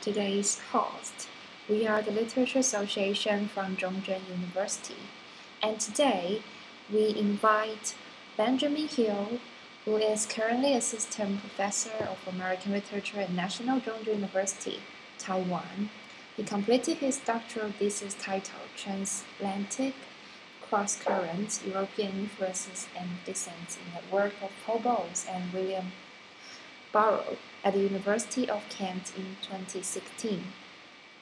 [0.00, 1.28] today's host.
[1.68, 5.02] We are the Literature Association from Zhongzhen University,
[5.62, 6.42] and today
[6.92, 7.94] we invite
[8.36, 9.40] Benjamin Hill,
[9.84, 14.80] who is currently Assistant Professor of American Literature at National Zhongzhen University,
[15.18, 15.90] Taiwan.
[16.36, 19.94] He completed his doctoral thesis titled Transatlantic
[20.62, 25.92] Cross Currents European Influences and Descents in the work of Bowles and William
[26.92, 30.44] Burroughs at the University of Kent in 2016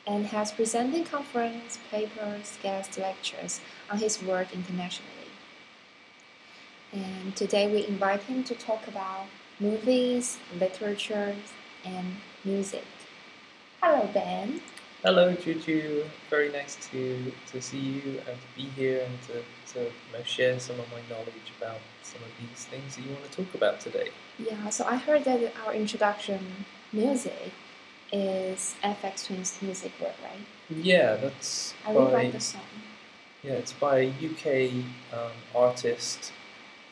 [0.06, 5.12] and has presented conference papers, guest lectures on his work internationally.
[6.92, 9.26] And today we invite him to talk about
[9.58, 11.34] movies, literature,
[11.84, 12.84] and music.
[13.82, 14.60] Hello, Ben.
[15.02, 16.04] Hello, Juju.
[16.30, 19.42] Very nice to, to see you and to be here and to,
[19.74, 21.80] to share some of my knowledge about
[22.12, 24.08] some of these things that you want to talk about today.
[24.38, 26.40] Yeah, so I heard that our introduction
[26.92, 27.52] music
[28.12, 30.46] is Aphex Twin's music work, right?
[30.70, 32.60] Yeah, that's I by like the song.
[33.42, 34.72] yeah, it's by a UK
[35.12, 36.32] um, artist,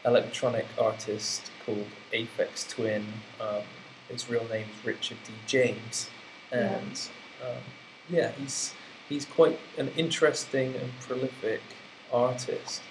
[0.05, 3.05] electronic artist called Aphex Twin.
[3.41, 3.63] Um,
[4.09, 5.33] his real name is Richard D.
[5.47, 6.11] James,
[6.53, 6.59] Yeah.
[6.79, 7.09] and
[7.43, 7.63] um,
[8.09, 8.75] yeah, he's
[9.09, 11.61] he's quite an interesting and prolific
[12.13, 12.83] artist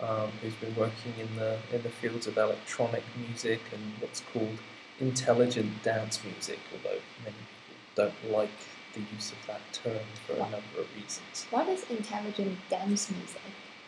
[0.00, 4.58] um, who's been working in the in the fields of electronic music and what's called
[5.00, 7.36] intelligent dance music, although many
[7.66, 8.50] people don't like
[8.94, 11.46] the use of that term for a number of reasons.
[11.50, 13.42] What is intelligent dance music?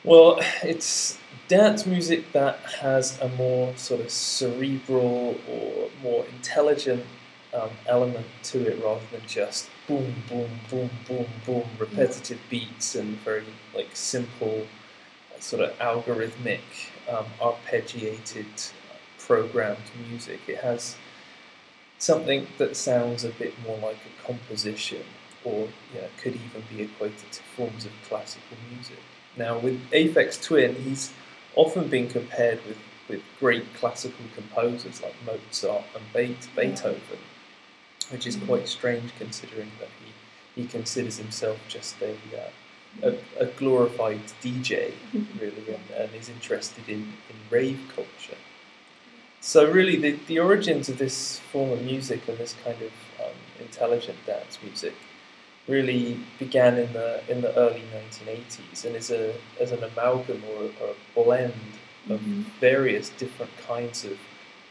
[0.05, 1.19] Well, it's
[1.49, 7.05] dance music that has a more sort of cerebral or more intelligent
[7.55, 13.17] um, element to it rather than just boom, boom, boom, boom, boom, repetitive beats and
[13.19, 14.67] very like simple,
[15.43, 16.61] sort of algorithmic,
[17.09, 18.73] um, arpeggiated,
[19.19, 20.41] programmed music.
[20.47, 20.97] It has
[21.99, 25.05] something that sounds a bit more like a composition
[25.45, 28.99] or you know, could even be equated to forms of classical music.
[29.37, 31.13] Now, with Aphex Twin, he's
[31.55, 32.79] often been compared with,
[33.09, 37.19] with great classical composers like Mozart and Beethoven,
[38.11, 38.47] which is Mhm.
[38.47, 42.51] quite strange considering that he, he considers himself just a, uh,
[43.03, 44.93] a, a glorified DJ,
[45.41, 47.01] really, and, and is interested in,
[47.31, 48.39] in rave culture.
[49.41, 52.93] So, really, the, the origins of this form of music and this kind of
[53.25, 54.95] um, intelligent dance music
[55.69, 60.65] really began in the in the early 1980s and is a as an amalgam or,
[60.65, 61.53] a- or a blend
[62.11, 62.45] of Mhm.
[62.59, 64.19] various different kinds of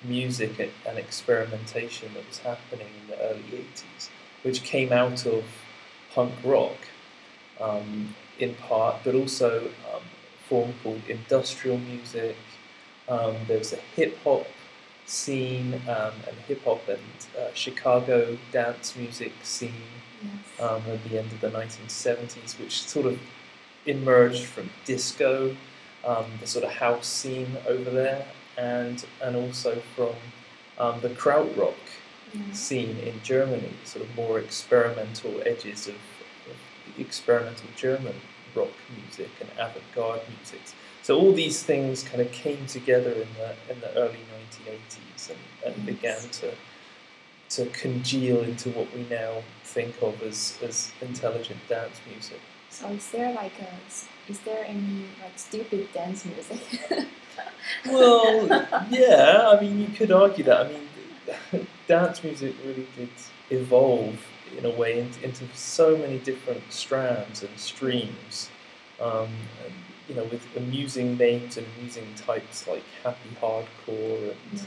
[0.04, 4.10] music and, and experimentation that was happening in the early 80s,
[4.42, 5.44] which came out of
[6.14, 6.78] punk rock
[7.62, 12.36] um, in part, but also um, a form called industrial music.
[13.10, 14.48] Um, there was a hip hop
[15.06, 17.00] scene um, and hip hop and
[17.40, 19.74] uh, Chicago dance music scene
[20.24, 20.60] Yes.
[20.60, 23.20] um, at the end of the 1970s, which sort of
[23.86, 25.56] emerged from disco,
[26.04, 28.26] um, the sort of house scene over there,
[28.58, 30.16] and and also from
[30.80, 31.76] um, the krautrock
[32.34, 32.52] Yeah.
[32.52, 35.96] scene in Germany, sort of more experimental edges of,
[36.98, 38.16] experimental German
[38.56, 40.62] rock music and avant-garde music.
[41.04, 44.20] So all these things kind of came together in the in the early
[44.66, 45.40] 1980s and,
[45.76, 46.54] and began to
[47.50, 52.42] to congeal into what we now think of as, as intelligent dance music.
[52.70, 56.62] So is there like a is there any like stupid dance music?
[57.86, 58.48] Well,
[58.90, 60.68] yeah, I mean, you could argue that.
[60.68, 60.70] I
[61.52, 63.10] mean, dance music really did
[63.50, 64.18] evolve
[64.58, 68.50] in a way into, into so many different strands and streams.
[69.00, 69.30] Um,
[69.64, 69.74] and,
[70.10, 74.60] you know, with amusing names and amusing types like happy hardcore and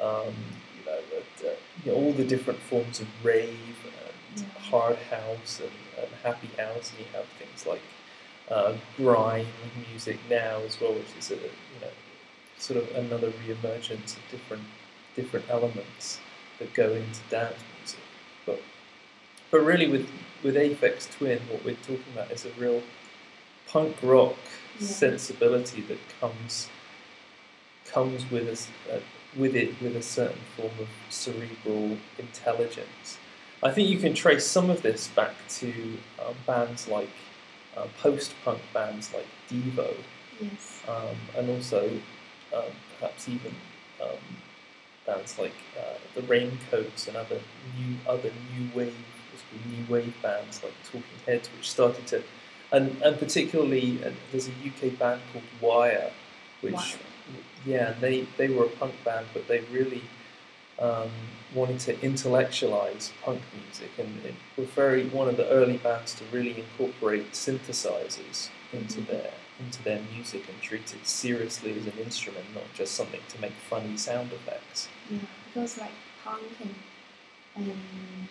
[0.00, 0.34] um,
[0.76, 0.98] you know,
[1.44, 1.50] uh,
[1.84, 3.94] you know, all the different forms of rave and
[4.36, 4.44] Yeah.
[4.70, 7.82] hard house and, and happy house, and you have things like
[8.50, 9.46] uh, grime
[9.90, 11.90] music now as well, which is a you know
[12.58, 14.64] sort of another re-emergence of different
[15.16, 16.20] different elements
[16.58, 18.00] that go into dance music.
[18.46, 18.60] But
[19.50, 20.08] but really, with
[20.42, 22.82] with Aphex Twin, what we're talking about is a real
[23.66, 24.36] punk rock
[24.78, 24.86] Yeah.
[24.86, 26.68] sensibility that comes
[27.84, 28.98] comes with us uh,
[29.36, 33.18] with it with a certain form of cerebral intelligence.
[33.62, 35.72] I think you can trace some of this back to
[36.24, 37.10] um, bands like
[37.76, 39.96] uh, post-punk bands like Devo,
[40.40, 40.82] Yes.
[40.86, 41.90] um, and also
[42.54, 43.54] um, perhaps even
[44.00, 44.18] um,
[45.06, 47.40] bands like uh, the Raincoats and other
[47.76, 48.94] new other new wave
[49.50, 52.22] called new wave bands like Talking Heads, which started to,
[52.72, 56.10] and and particularly uh, there's a UK band called Wire,
[56.60, 57.42] which Wire.
[57.66, 60.02] yeah they they were a punk band, but they really
[60.78, 61.10] um,
[61.54, 66.24] wanted to intellectualize punk music, and it were very one of the early bands to
[66.32, 69.06] really incorporate synthesizers into Mhm.
[69.08, 69.30] their
[69.60, 73.50] into their music and treat it seriously as an instrument, not just something to make
[73.68, 74.86] funny sound effects.
[75.10, 75.90] Yeah, because like
[76.22, 76.74] punk and,
[77.56, 78.28] and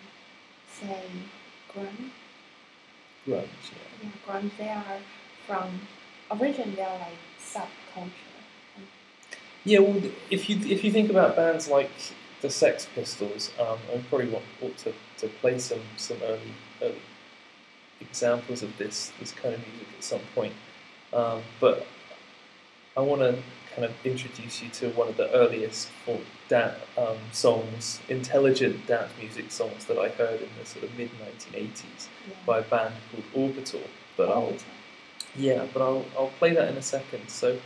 [0.80, 1.02] say
[1.74, 2.10] grunge,
[3.26, 3.78] Grunge, yeah.
[4.02, 4.98] yeah, grunge, they are
[5.46, 5.80] from
[6.30, 8.10] originally They are like subculture.
[9.64, 11.90] Yeah, well, if you if you think about bands like
[12.40, 17.02] the Sex Pistols, um, I probably want, ought to, to play some some early early
[18.00, 20.54] examples of this this kind of music at some point.
[21.12, 21.86] Um, but
[22.96, 23.38] I want to
[23.74, 29.12] kind of introduce you to one of the earliest folk dan- um, songs, intelligent dance
[29.20, 32.34] music songs that I heard in the sort of mid 1980s Yeah.
[32.46, 33.82] by a band called Orbital.
[34.16, 34.54] But I'll
[35.36, 37.28] yeah, but I'll, I'll play that in a second.
[37.28, 37.58] So,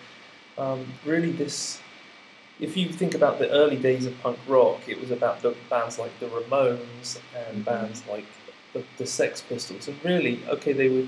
[0.59, 1.81] um, really, this,
[2.61, 5.99] if you think about the early days of punk rock, it was about the bands
[5.99, 7.65] like the Ramones and Mhm.
[7.65, 8.27] bands like
[8.75, 9.89] the, the Sex Pistols.
[9.89, 11.07] And really, okay, they were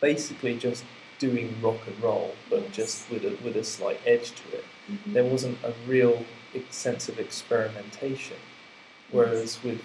[0.00, 0.84] basically just
[1.18, 4.64] doing rock and roll, but just with a, with a slight edge to it.
[4.90, 5.12] Mhm.
[5.14, 6.24] There wasn't a real
[6.70, 8.36] sense of experimentation.
[9.10, 9.82] Whereas with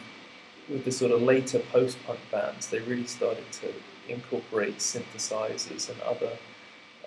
[0.68, 3.72] with the sort of later post-punk bands, they really started to
[4.10, 6.32] incorporate synthesizers and other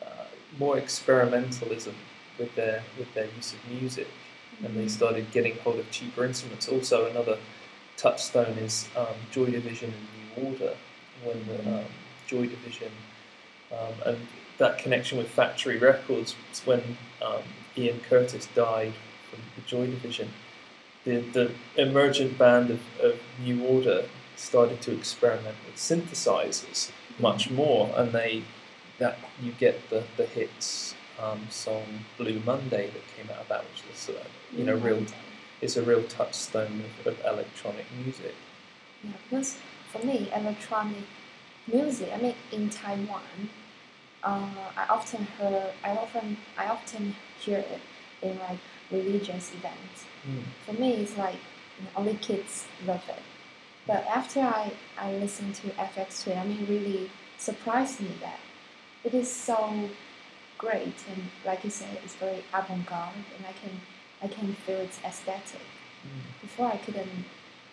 [0.00, 0.24] uh,
[0.58, 1.94] more experimentalism
[2.38, 4.08] with their with their use of music,
[4.64, 4.90] and they Mhm.
[4.90, 6.68] started getting hold of cheaper instruments.
[6.68, 7.38] Also, another
[7.96, 10.76] touchstone is um, Joy Division and New Order,
[11.24, 11.84] when the um,
[12.26, 12.92] Joy Division
[13.72, 14.28] um, and
[14.58, 17.42] that connection with Factory Records was when um,
[17.76, 18.94] Ian Curtis died
[19.30, 20.30] from the Joy Division.
[21.04, 24.04] The, the emergent band of, of New Order
[24.36, 28.42] started to experiment with synthesizers much more, and they
[28.98, 33.64] that you get the the hits um, song Blue Monday that came out of that,
[33.64, 34.24] which is uh,
[34.56, 35.04] you know real
[35.60, 38.34] is a real touchstone of, of electronic music.
[39.02, 39.56] Yeah, because
[39.90, 41.04] for me, electronic
[41.66, 42.10] music.
[42.14, 43.50] I mean, in Taiwan,
[44.22, 45.72] uh, I often heard.
[45.84, 47.80] I often I often hear it
[48.22, 48.58] in like
[48.90, 50.04] religious events.
[50.66, 51.34] For me, it's like
[51.78, 53.22] you know, only kids love it.
[53.86, 58.38] But after I, I listened to Aphex Twin, I mean, really surprised me that
[59.04, 59.88] it is so
[60.58, 63.80] great and like you said, it's very avant-garde and I can
[64.20, 65.66] I can feel its aesthetic.
[66.04, 66.40] Mm.
[66.42, 67.24] Before I couldn't.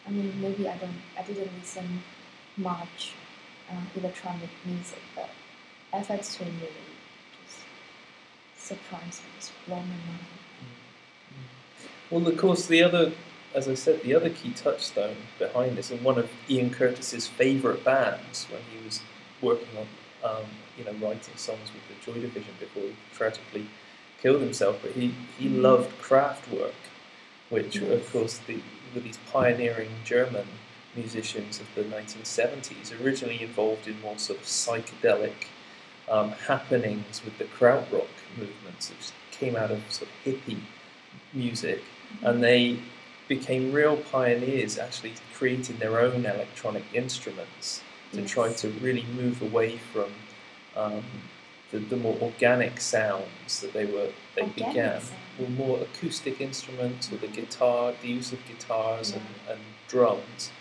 [0.07, 1.01] I mean, maybe I don't.
[1.17, 2.03] I didn't listen
[2.57, 3.13] much
[3.69, 5.29] uh, electronic music, but
[5.93, 6.93] Aphex Twin really
[7.43, 7.59] just
[8.55, 10.44] surprised me, just blown my mind.
[12.09, 13.11] Well, of course, the other,
[13.53, 17.83] as I said, the other key touchstone behind this, and one of Ian Curtis's favourite
[17.83, 19.01] bands when he was
[19.41, 19.87] working on,
[20.37, 20.45] um,
[20.77, 23.67] you know, writing songs with the Joy Division before he tragically
[24.21, 25.61] killed himself, but he, he Mhm.
[25.61, 26.73] loved Kraftwerk,
[27.49, 28.59] which, of course, the,
[28.93, 30.47] were these pioneering German
[30.95, 35.47] musicians of the 1970s, originally involved in more sort of psychedelic
[36.07, 38.07] um, happenings with the krautrock
[38.37, 40.59] movements, which came out of sort of hippie
[41.33, 41.83] music,
[42.23, 42.79] and they
[43.27, 47.81] became real pioneers, actually creating their own electronic instruments
[48.13, 50.11] to try to really move away from
[50.75, 51.03] um,
[51.71, 55.13] the, the more organic sounds that they were they Organic began, sound.
[55.41, 60.51] or more acoustic instruments, or the guitar, the use of guitars and, and drums,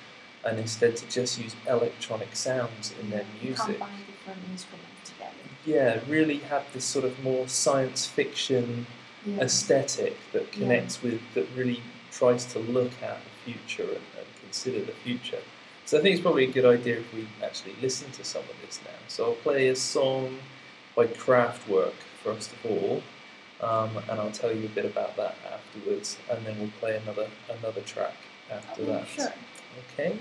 [0.44, 5.34] and instead to just use electronic sounds in their music Combine different instruments together.
[5.66, 8.86] yeah, really have this sort of more science fiction
[9.26, 9.40] Yeah.
[9.40, 11.80] aesthetic that connects with, that really
[12.12, 15.40] tries to look at the future and, and consider the future.
[15.86, 18.56] So I think it's probably a good idea if we actually listen to some of
[18.64, 18.90] this now.
[19.08, 20.38] So I'll play a song
[20.94, 23.02] by Kraftwerk first of all,
[23.60, 27.28] um, and I'll tell you a bit about that afterwards, and then we'll play another
[27.60, 28.14] another track
[28.50, 29.08] after Okay, that.
[29.08, 29.32] sure.
[29.92, 30.16] Okay.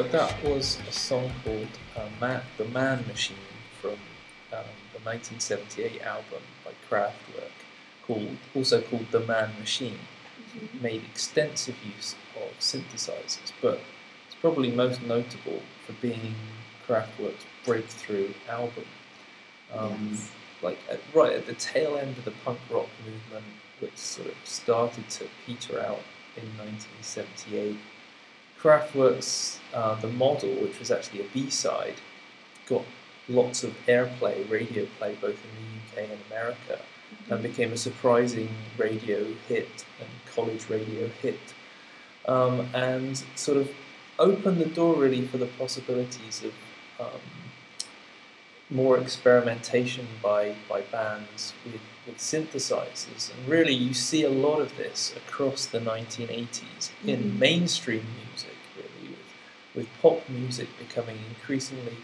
[0.00, 3.36] So that was a song called uh, Man, The Man Machine
[3.82, 3.90] from
[4.50, 4.64] um,
[4.94, 7.52] the 1978 album by Kraftwerk,
[8.06, 9.98] called, also called The Man Machine.
[10.54, 10.80] Mhm.
[10.80, 13.80] Made extensive use of synthesizers, but
[14.26, 16.34] it's probably most notable for being
[16.86, 18.86] Kraftwerk's breakthrough album.
[19.70, 20.30] Um, Yes.
[20.62, 23.44] Like at, right at the tail end of the punk rock movement,
[23.80, 26.02] which sort of started to peter out
[26.36, 27.76] in 1978.
[28.60, 31.94] Kraftwerk's uh, The Model, which was actually a B-side,
[32.66, 32.84] got
[33.28, 36.80] lots of airplay, radio play, both in the UK and America,
[37.28, 41.40] and became a surprising radio hit and college radio hit,
[42.26, 43.70] um, and sort of
[44.18, 46.52] opened the door really for the possibilities of
[47.00, 47.20] um,
[48.68, 53.32] more experimentation by, by bands with, with synthesizers.
[53.34, 57.38] And really, you see a lot of this across the 1980s in Mhm.
[57.38, 58.49] mainstream music,
[59.74, 61.96] with, pop music becoming increasingly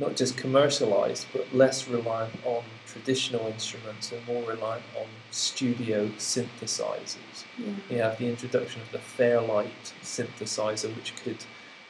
[0.00, 7.44] not just commercialized, but less reliant on traditional instruments and more reliant on studio synthesizers.
[7.58, 7.72] Yeah.
[7.90, 11.44] You have the introduction of the Fairlight synthesizer, which could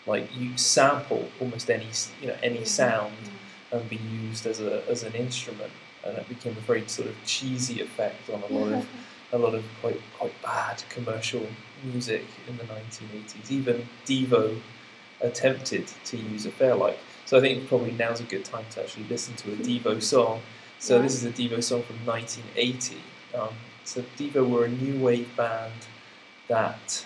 [0.06, 1.86] like you sample almost any
[2.20, 3.30] you know any sound
[3.70, 5.72] and be used as a as an instrument,
[6.04, 8.88] and it became a very sort of cheesy effect on a lot of
[9.32, 11.46] a lot of quite quite bad commercial
[11.84, 13.50] music in the 1980s.
[13.50, 14.60] Even Devo
[15.20, 16.98] attempted to use a Fairlight.
[17.26, 20.42] So I think probably now's a good time to actually listen to a Devo song.
[20.78, 21.02] So Yeah.
[21.02, 22.96] this is a Devo song from 1980.
[23.34, 23.54] Um,
[23.84, 25.86] so Devo were a new wave band
[26.48, 27.04] that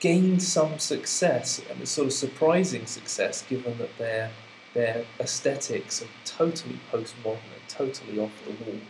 [0.00, 4.30] gained some success and a sort of surprising success given that their
[4.72, 8.80] their aesthetics are totally postmodern and totally off the wall.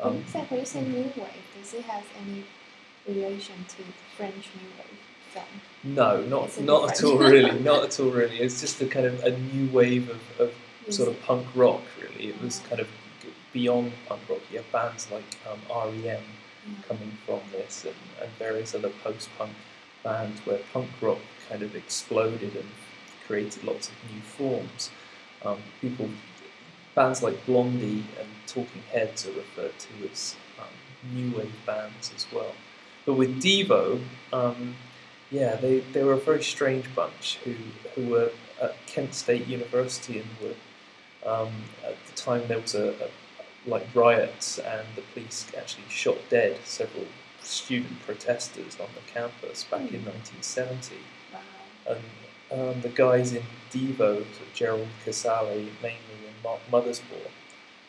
[0.00, 2.44] Um, when you say new wave, does it have any
[3.06, 5.46] relation to the French new wave film?
[5.82, 8.38] no, not not at all really, not at all really.
[8.38, 12.28] It's just a kind of a new wave of, of sort of punk rock really.
[12.30, 12.88] It was kind of
[13.52, 14.40] beyond punk rock.
[14.50, 16.18] You have bands like um, REM Yeah.
[16.86, 19.52] coming from this and, and various other post-punk
[20.04, 22.68] bands where punk rock kind of exploded and
[23.26, 24.90] created lots of new forms.
[25.42, 26.10] Um, people,
[26.94, 32.26] bands like Blondie and Talking Heads are referred to as um, new wave bands as
[32.32, 32.54] well.
[33.06, 34.00] But with Devo,
[34.32, 34.76] um,
[35.30, 37.54] yeah, they, they were a very strange bunch who,
[37.94, 41.50] who were at Kent State University and were um,
[41.84, 43.08] at the time there was a, a
[43.66, 47.04] like riots and the police actually shot dead several
[47.42, 50.96] student protesters on the campus back in 1970
[51.32, 51.40] Wow.
[52.50, 57.30] and um, the guys in Devo, Gerald Casale mainly and Mark Mothersbaugh,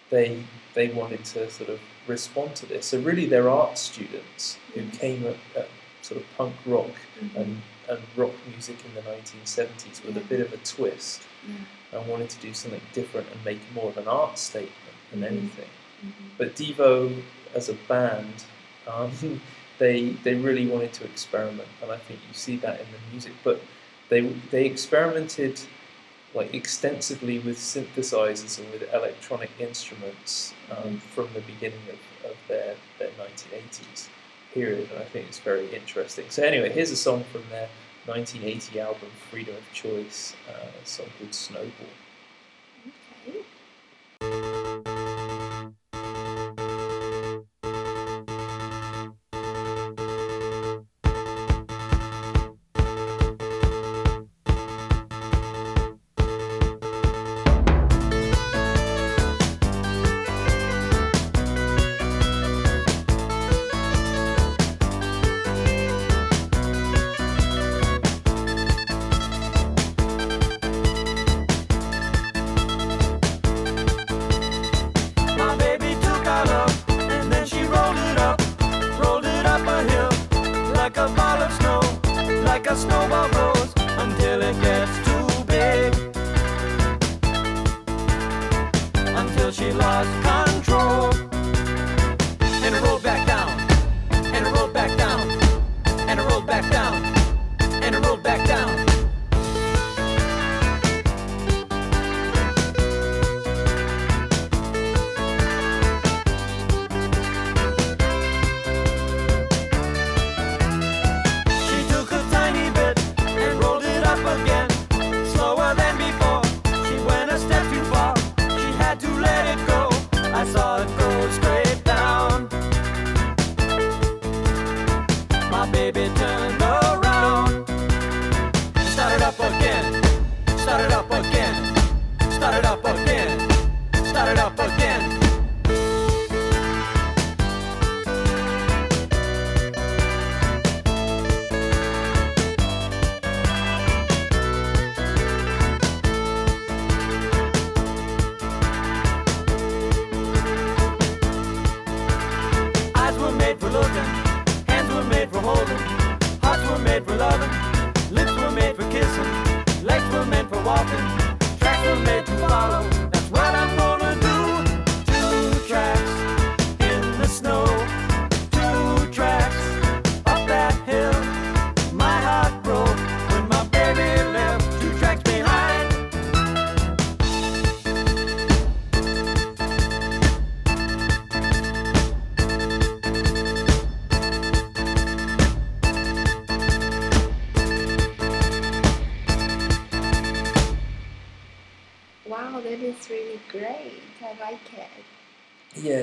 [0.10, 0.44] they
[0.76, 2.86] they wanted to sort of respond to this.
[2.88, 4.98] So really, they're art students who Yes.
[5.00, 5.70] came at, at
[6.02, 7.36] sort of punk rock Mhm.
[7.36, 12.00] and, and rock music in the 1970s with a bit of a twist Yeah.
[12.00, 15.28] and wanted to do something different and make more of an art statement than Mhm.
[15.28, 15.70] anything.
[16.06, 16.12] Mhm.
[16.38, 17.22] But Devo,
[17.54, 18.44] as a band,
[18.88, 19.12] um,
[19.78, 23.34] they they really wanted to experiment, and I think you see that in the music.
[23.44, 23.62] But
[24.10, 25.60] they they experimented
[26.34, 32.00] like extensively with synthesizers and with electronic instruments um, from the beginning of,
[32.32, 34.08] of their their 1980s
[34.54, 36.26] period, and I think it's very interesting.
[36.30, 37.70] So anyway, here's a song from their
[38.06, 41.70] 1980 album Freedom of Choice, uh, a song called Snowball.
[43.28, 43.40] Okay.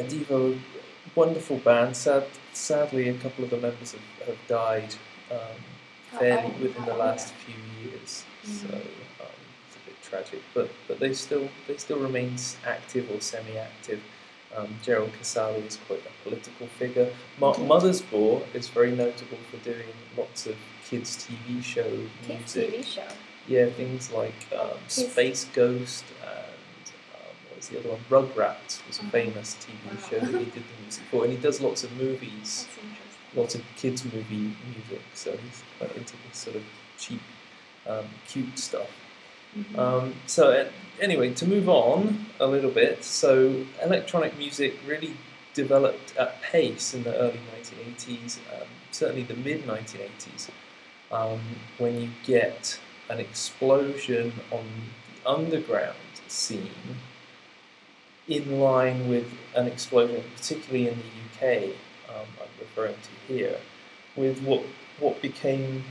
[0.09, 0.59] Devo,
[1.15, 1.97] wonderful band.
[1.97, 4.95] Sad, sadly, a couple of the members have, have died
[5.31, 5.39] um,
[6.19, 8.25] fairly old- within the last are few years.
[8.47, 8.49] Mm.
[8.61, 12.35] So um, it's a bit tragic, but but they still they still remain
[12.67, 14.01] active or semi-active.
[14.57, 17.13] Um, Gerald Casale is quite a political figure.
[17.39, 17.67] Ma- Mhm.
[17.69, 20.57] Mothersbaugh is very notable for doing lots of
[20.89, 21.91] kids' TV show
[22.27, 22.71] Kids music.
[22.81, 23.09] TV show.
[23.47, 26.05] Yeah, things like um, Space Ghost
[27.69, 28.05] the other one?
[28.09, 29.11] Rugrats was a Mhm.
[29.11, 32.67] famous TV show that he did the music for, and he does lots of movies,
[33.35, 35.03] lots of kids' movie music.
[35.15, 36.65] So he's quite into this sort of
[36.99, 37.21] cheap,
[37.87, 38.91] um, cute stuff.
[39.57, 39.79] Mhm.
[39.79, 40.69] Um, so uh,
[41.01, 45.17] anyway, to move on a little bit, so electronic music really
[45.55, 50.49] developed at pace in the early 1980s, um, certainly the mid 1980s,
[51.11, 51.41] um,
[51.79, 52.79] when you get
[53.09, 54.65] an explosion on
[55.23, 55.97] the underground
[56.29, 56.71] scene
[58.29, 61.75] in line with an explosion, particularly in the UK,
[62.11, 63.59] um, I'm referring to here,
[64.17, 64.63] with what
[65.01, 65.85] what became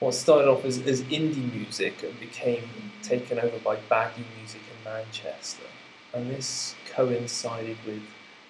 [0.00, 2.68] what started off as, as indie music and became
[3.02, 5.64] taken over by baggy music in Manchester.
[6.12, 8.02] And this coincided with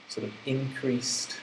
[0.08, 1.36] sort of increased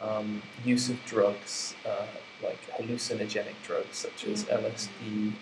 [0.00, 2.06] um, use of drugs, uh,
[2.42, 4.58] like hallucinogenic drugs such as Yeah.
[4.58, 5.32] LSD,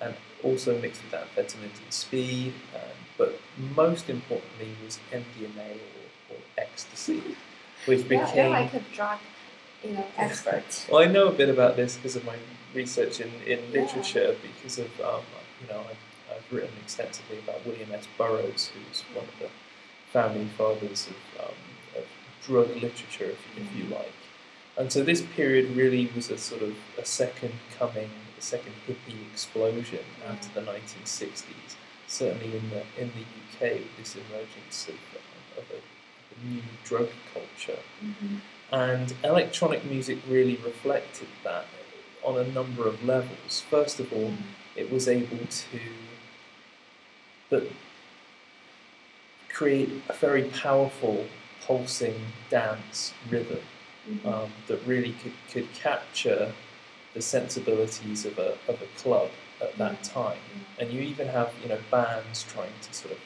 [0.00, 2.80] and, and also mixed with amphetamines and speed, um,
[3.18, 3.40] but
[3.74, 5.72] most importantly was MDMA
[6.30, 7.22] or, or ecstasy,
[7.86, 8.36] which Yeah, became.
[8.36, 9.18] you're like a drug,
[9.84, 10.86] you know, expert.
[10.90, 12.36] Well, I know a bit about this because of my
[12.74, 13.80] research in, in Yeah.
[13.82, 15.22] literature, because of, um,
[15.60, 18.06] you know, I've, I've written extensively about William S.
[18.18, 19.48] Burroughs, who's one of the
[20.12, 21.54] founding fathers of, um,
[21.96, 22.04] of
[22.46, 23.92] drug literature, if, you- if you Mhm.
[23.98, 24.12] like.
[24.78, 29.30] And so this period really was a sort of a second coming, a second hippie
[29.32, 33.22] explosion after the 1960s, certainly in the, in the
[33.66, 37.80] UK with this emergence of, of, a, of a new drug culture.
[38.04, 38.40] Mhm.
[38.72, 41.66] And electronic music really reflected that
[42.24, 43.62] on a number of levels.
[43.70, 44.34] First of all,
[44.74, 45.80] it was able to
[47.50, 47.70] that
[49.48, 51.26] create a very powerful
[51.64, 52.20] pulsing
[52.50, 53.60] dance rhythm
[54.08, 54.26] Mhm.
[54.26, 56.52] um, that really could, could capture
[57.16, 59.30] the sensibilities of a, of a club
[59.62, 60.38] at that time.
[60.78, 63.20] And you even have you know bands trying to sort of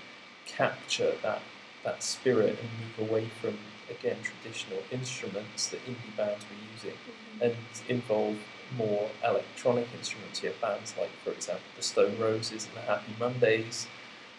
[0.47, 1.43] capture that
[1.83, 3.59] that spirit and move away from
[3.91, 7.43] again traditional instruments that indie bands were using Mhm.
[7.47, 7.57] and
[7.89, 8.39] involve
[8.77, 10.41] more electronic instruments.
[10.43, 13.89] You have bands like, for example, the Stone Roses and the Happy Mondays.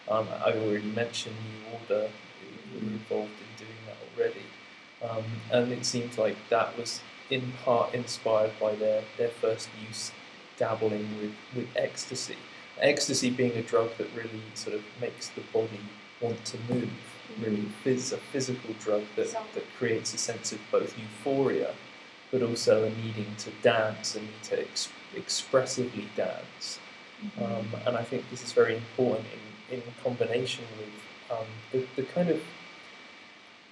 [0.08, 4.46] Um, I already mentioned New Order, who who were involved in doing that already.
[5.02, 7.00] Um, and it seems like that was
[7.32, 10.12] in part inspired by their, their first use
[10.58, 12.36] dabbling with, with ecstasy.
[12.80, 15.80] Ecstasy being a drug that really sort of makes the body
[16.20, 16.90] want to move,
[17.40, 21.74] really phys- a physical drug that, that creates a sense of both euphoria
[22.32, 26.80] but also a needing to dance and to ex- expressively dance.
[27.22, 27.42] Mhm.
[27.42, 29.26] Um, and I think this is very important
[29.70, 32.40] in, in combination with um, the, the kind of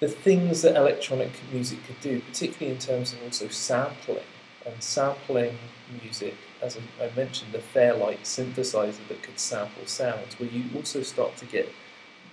[0.01, 4.25] the things that electronic music could do, particularly in terms of also sampling
[4.65, 5.59] and sampling
[6.03, 6.35] music.
[6.63, 11.47] As I, mentioned, the Fairlight synthesizer that could sample sounds, where you also start to
[11.47, 11.71] get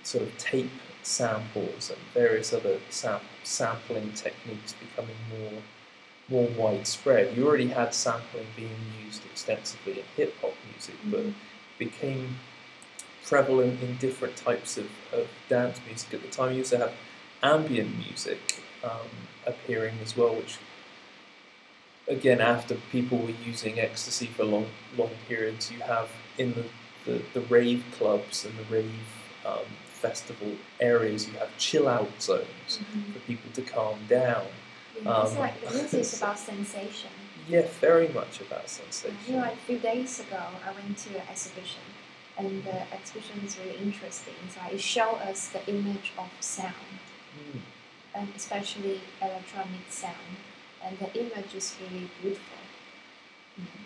[0.02, 0.70] sort of tape
[1.02, 5.62] samples and various other sam- sampling techniques becoming more
[6.30, 7.34] more widespread.
[7.34, 11.34] You already had sampling being used extensively in hip hop music, but Mhm.
[11.78, 12.38] became
[13.24, 16.52] prevalent in different types of, of dance music at the time.
[16.52, 16.92] You also have
[17.42, 19.08] ambient music um,
[19.46, 20.58] appearing as well, which
[22.08, 26.64] again, after people were using ecstasy for long long periods, you have in the,
[27.04, 28.92] the, the rave clubs and the rave
[29.44, 33.12] um, festival areas, you have chill out zones Mhm.
[33.12, 34.46] for people to calm down.
[34.94, 37.10] Yeah, it's Um, like the music is about sensation.
[37.48, 39.32] Yeah, very much about You sensation.
[39.32, 41.80] know, like a few days ago, I went to an exhibition,
[42.36, 44.34] and the exhibition is really interesting.
[44.54, 46.74] So it showed us the image of sound,
[47.38, 47.60] Mm.
[48.14, 50.36] and especially electronic sound,
[50.84, 52.58] and the image is really beautiful.
[53.60, 53.84] Mhm.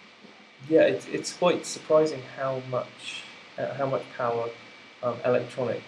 [0.68, 3.24] Yeah, it, it's quite surprising how much
[3.58, 4.48] uh, how much power
[5.02, 5.82] um, electronic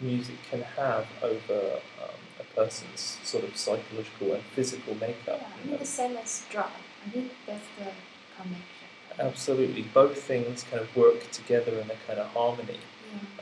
[0.00, 5.40] music can have over um, a person's sort of psychological and physical makeup.
[5.40, 5.78] Yeah, I you mean know.
[5.78, 6.70] the same as drug.
[7.06, 7.90] I think that's the
[8.36, 8.88] connection.
[9.18, 12.78] Absolutely, both things kind of work together in a kind of harmony.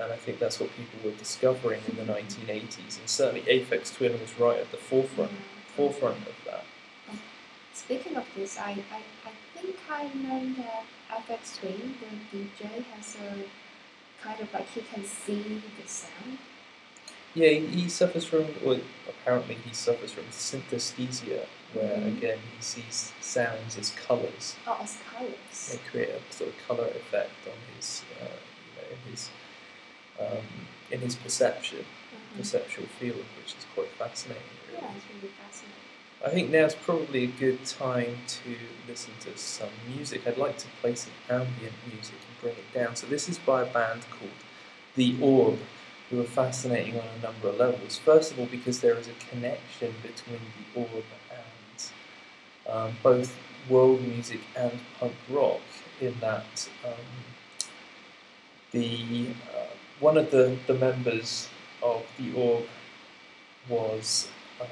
[0.00, 4.12] And I think that's what people were discovering in the 1980s, and certainly Aphex Twin
[4.20, 5.32] was right at the forefront
[5.76, 6.64] forefront of that.
[7.74, 11.94] Speaking of this, I, I, I think I know that Aphex Twin,
[12.32, 13.44] the DJ, has a
[14.22, 16.38] kind of like he can see the sound.
[17.34, 22.18] Yeah, he, he suffers from, or apparently he suffers from synesthesia, where Mhm.
[22.18, 24.56] again he sees sounds as colours.
[24.66, 25.68] Oh, as colors.
[25.70, 29.30] They create a sort of colour effect on his, uh, you know, his,
[30.20, 30.46] um,
[30.90, 32.38] in his perception, Mhm.
[32.38, 34.42] perceptual field, which is quite fascinating.
[34.70, 34.82] Really.
[34.82, 35.78] Yeah, it's really fascinating.
[36.24, 40.24] I think now's probably a good time to listen to some music.
[40.26, 42.94] I'd like to play some ambient music and bring it down.
[42.94, 44.30] So this is by a band called
[44.94, 45.58] The Orb,
[46.10, 47.98] who are fascinating on a number of levels.
[47.98, 50.40] First of all, because there is a connection between
[50.74, 51.92] The Orb and
[52.72, 53.36] um, both
[53.68, 55.60] world music and punk rock,
[56.00, 56.92] in that um,
[58.70, 59.71] the uh,
[60.02, 61.48] one of the, the members
[61.82, 62.64] of The Orb
[63.68, 64.28] was.
[64.60, 64.68] Um,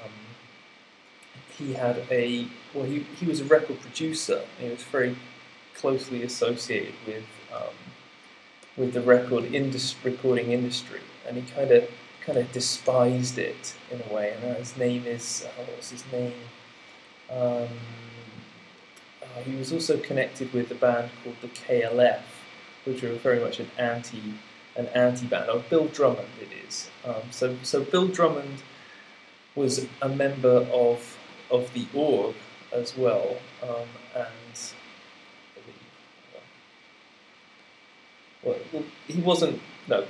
[1.57, 4.43] he had a well he, he was a record producer.
[4.59, 5.17] He was very
[5.75, 7.75] closely associated with um,
[8.77, 11.01] with the record industry recording industry.
[11.27, 11.89] And he kind of
[12.25, 14.35] kind of despised it in a way.
[14.35, 16.33] And his name is uh, what was his name?
[17.31, 17.69] Um,
[19.23, 22.23] uh, he was also connected with a band called the KLF
[22.85, 24.23] which were very much an anti
[24.77, 28.63] an anti band oh Bill Drummond it is um, so so Bill Drummond
[29.55, 31.17] was a member of
[31.51, 32.35] of the Orb
[32.73, 34.73] as well, um, and
[38.43, 38.57] well,
[39.07, 39.61] he wasn't.
[39.89, 40.07] No,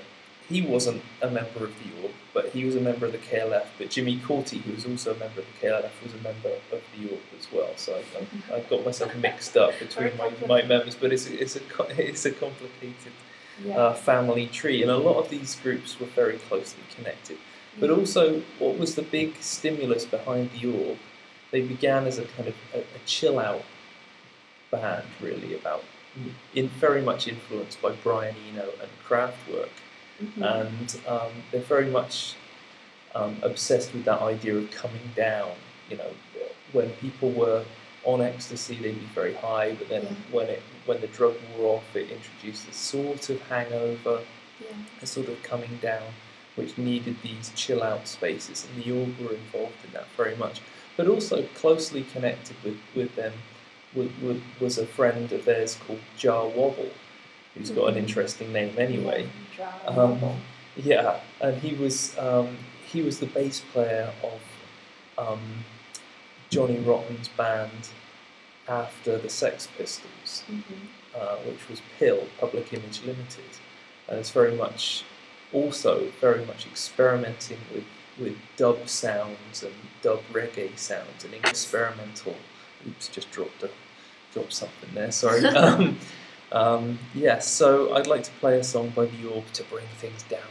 [0.49, 3.67] he wasn't a member of the Orb, but he was a member of the KLF.
[3.79, 6.83] But Jimmy Cauty, who was also a member of the KLF, was a member of
[6.97, 7.71] the Orb as well.
[7.77, 11.41] So I, I, I got myself mixed up between my, my members, but it's a,
[11.41, 11.63] it's a
[11.99, 13.13] it's a complicated
[13.65, 13.77] Yeah.
[13.77, 17.37] uh, family tree, and a lot of these groups were very closely connected.
[17.79, 20.99] But also, what was the big stimulus behind the orb?
[21.51, 23.63] They began as a kind of a, a chill out
[24.71, 25.85] band, really, about
[26.55, 29.71] in very much influenced by Brian Eno and Kraftwerk,
[30.23, 30.43] Mhm.
[30.61, 32.35] and um, they're very much
[33.15, 35.53] um, obsessed with that idea of coming down.
[35.89, 36.11] You know,
[36.73, 37.65] when people were
[38.05, 40.11] on ecstasy, they'd be very high, but then Yeah.
[40.31, 44.23] when it when the drug wore off, it introduced a sort of hangover
[44.61, 44.77] yeah.
[45.01, 46.09] a sort of coming down,
[46.57, 50.61] which needed these chill out spaces, and the Orb were involved in that very much.
[50.97, 53.35] But also closely connected with, with them
[53.95, 54.09] was,
[54.59, 56.91] was a friend of theirs called Jah Wobble,
[57.55, 57.99] who's got an Mhm.
[58.05, 59.29] interesting name anyway.
[59.87, 60.19] Um.
[60.77, 62.57] Yeah, and he was um,
[62.93, 64.41] he was the bass player of
[65.25, 65.65] um,
[66.51, 67.83] Johnny Rotten's band
[68.71, 70.89] after the Sex Pistols Mhm.
[71.15, 73.51] uh, which was PiL, Public Image Limited,
[74.09, 75.05] and it's very much
[75.53, 77.85] also very much experimenting with,
[78.17, 82.37] with dub sounds and dub reggae sounds and experimental.
[82.87, 83.71] Oops, just dropped a
[84.33, 85.11] dropped something there.
[85.11, 85.45] Sorry.
[85.65, 85.99] um,
[86.53, 90.23] um, yes, so I'd like to play a song by the Orb to bring things
[90.25, 90.51] down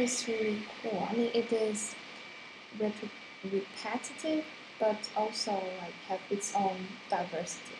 [0.00, 1.06] is really cool.
[1.10, 1.94] I mean, it is
[2.78, 2.92] rep-
[3.44, 4.44] repetitive,
[4.78, 6.76] but also like have its own
[7.10, 7.74] diversity.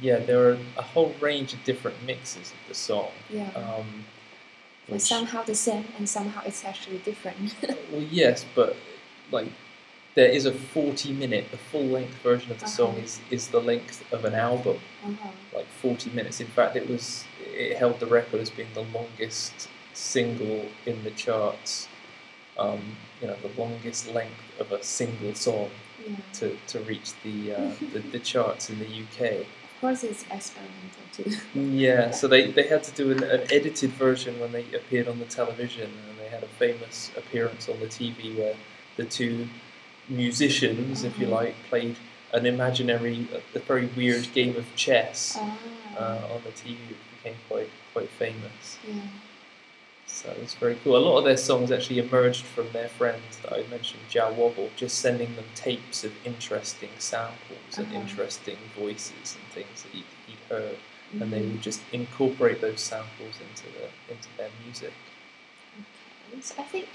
[0.00, 3.10] Yeah, there are a whole range of different mixes of the song.
[3.30, 3.50] Yeah.
[3.54, 4.04] Um,
[4.86, 7.54] But which- somehow the same, and somehow it's actually different.
[7.92, 8.74] well, yes, but
[9.30, 9.48] like
[10.14, 13.04] there is a 40 minute, the full length version of the song Uh-huh.
[13.04, 15.28] is, is the length of an album, uh-huh.
[15.54, 16.40] like 40 minutes.
[16.40, 21.10] In fact, it was it held the record as being the longest single in the
[21.10, 21.88] charts.
[22.58, 25.70] Um, you know, the longest length of a single song
[26.06, 26.16] Yeah.
[26.34, 29.20] to, to reach the, uh, the the charts in the UK.
[29.40, 31.30] Of course, it's experimental too.
[31.58, 35.18] Yeah, so they, they had to do an, an edited version when they appeared on
[35.18, 38.54] the television, and they had a famous appearance on the TV where
[38.96, 39.48] the two
[40.08, 41.30] musicians, if you Mhm.
[41.30, 41.96] like, played
[42.32, 45.56] an imaginary, a, a very weird game of chess Ah.
[45.98, 48.78] uh, on the TV, which became quite quite famous.
[48.86, 48.94] yeah.
[50.12, 50.96] So it's very cool.
[50.96, 54.70] A lot of their songs actually emerged from their friend that I mentioned, Jah Wobble,
[54.76, 58.00] just sending them tapes of interesting samples and Uh-huh.
[58.02, 60.76] interesting voices and things that he'd, he'd heard
[61.20, 61.52] and they Mhm.
[61.52, 64.92] would just incorporate those samples into the into their music.
[66.28, 66.88] Okay, so I think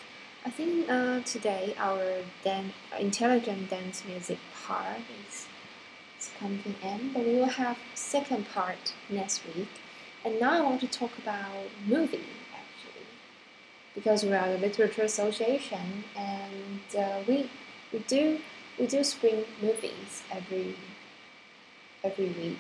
[0.46, 2.04] I think uh, today our
[2.44, 5.48] dan- intelligent dance music part is,
[6.20, 9.70] is coming to an end, but we will have second part next week.
[10.24, 12.24] And now I want to talk about movie
[13.98, 17.50] because we are the Literature Association, and uh, we
[17.92, 18.40] we do
[18.78, 20.76] we do screen movies every
[22.04, 22.60] every week.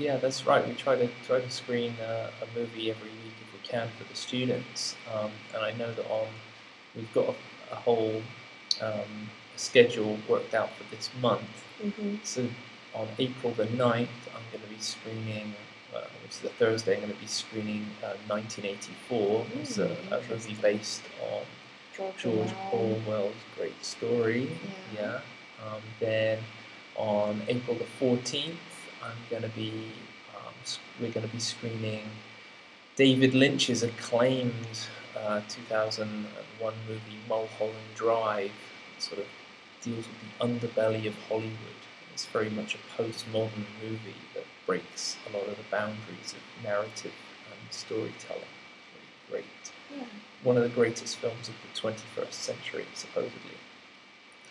[0.00, 0.66] Yeah, that's right.
[0.66, 4.02] We try to try to screen uh, a movie every week if we can for
[4.10, 6.26] the students, um, and I know that on
[6.96, 7.34] we've got a,
[7.74, 8.20] a whole
[8.80, 11.64] um, schedule worked out for this month.
[11.80, 12.16] Mm-hmm.
[12.24, 12.48] So
[12.92, 15.54] on April the 9th, I'm going to be screening,
[15.94, 19.46] uh, which is a Thursday, I'm going to be screening uh, 1984.
[19.60, 21.42] It's a, Mm, a movie based on
[21.96, 23.00] George, George Orwell.
[23.06, 24.50] Orwell's great story.
[24.94, 25.00] Yeah.
[25.00, 25.20] Yeah.
[25.66, 26.38] Um, then
[26.96, 28.54] on April the 14th,
[29.02, 29.92] I'm going to be,
[30.36, 30.54] um,
[31.00, 32.02] we're going to be screening
[32.96, 34.52] David Lynch's acclaimed
[35.18, 38.50] uh, 2001 movie Mulholland Drive.
[38.96, 39.26] It sort of
[39.80, 41.80] deals with the underbelly of Hollywood.
[42.12, 47.12] It's very much a postmodern movie that breaks a lot of the boundaries of narrative
[47.50, 48.54] and storytelling.
[49.30, 50.04] Really great Yeah.
[50.42, 53.58] one of the greatest films of the 21st century, supposedly.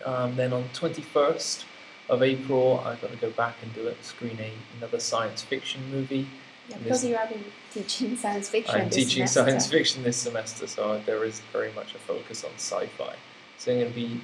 [0.05, 1.63] Um, then on 21st
[2.07, 5.82] of April, I'm going to go back and do it, screen a, another science fiction
[5.91, 6.28] movie.
[6.69, 8.76] Yeah, because you have been teaching science fiction.
[8.80, 9.49] I'm teaching semester.
[9.49, 13.15] science fiction this semester, so there is very much a focus on sci-fi.
[13.57, 14.22] So I'm going to be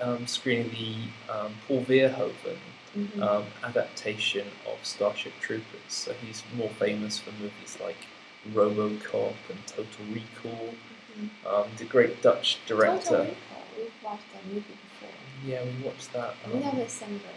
[0.00, 2.58] um, screening the um, Paul Verhoeven
[2.96, 3.22] Mhm.
[3.22, 5.80] um, adaptation of Starship Troopers.
[5.88, 8.06] So he's more famous for movies like
[8.52, 10.74] RoboCop and Total Recall.
[11.18, 11.30] Mhm.
[11.46, 13.08] Um, the great Dutch director.
[13.10, 13.64] Total Recall.
[13.78, 15.14] We've watched that movie before.
[15.46, 16.34] Yeah, we watched that.
[16.52, 17.36] we know um, the same director.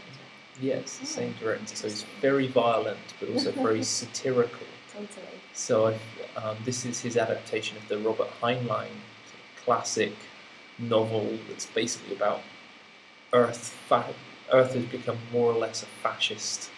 [0.59, 1.75] yes, the Oh, same director.
[1.75, 4.67] So he's very violent, but also very satirical.
[4.91, 5.39] Totally.
[5.53, 6.01] So I've,
[6.43, 8.89] um, this is his adaptation of the Robert Heinlein
[9.63, 10.13] classic
[10.79, 12.41] novel that's basically about
[13.33, 13.69] Earth.
[13.87, 14.13] Fa-
[14.53, 16.69] Earth has become more or less a fascist,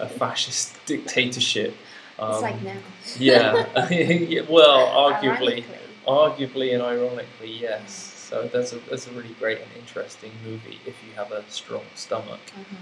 [0.00, 1.74] a fascist dictatorship.
[2.18, 2.76] it's like Um, now.
[3.18, 3.88] yeah.
[3.90, 5.78] yeah, well, arguably, Ironically.
[6.06, 8.10] arguably and ironically, yes.
[8.30, 11.84] So that's a that's a really great and interesting movie if you have a strong
[11.94, 12.40] stomach.
[12.56, 12.76] Uh-huh.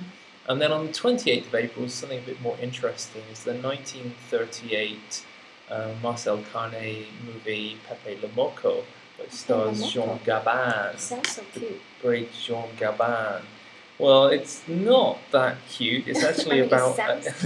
[0.48, 5.24] And then on the 28th of April, something a bit more interesting is the 1938
[5.70, 8.82] uh, Marcel Carné movie Pepe Le Moko,
[9.18, 11.80] which stars Jean Gabin, sounds so cute.
[12.00, 13.42] great Jean Gabin.
[14.02, 16.08] Well, it's not that cute.
[16.08, 16.98] It's actually about.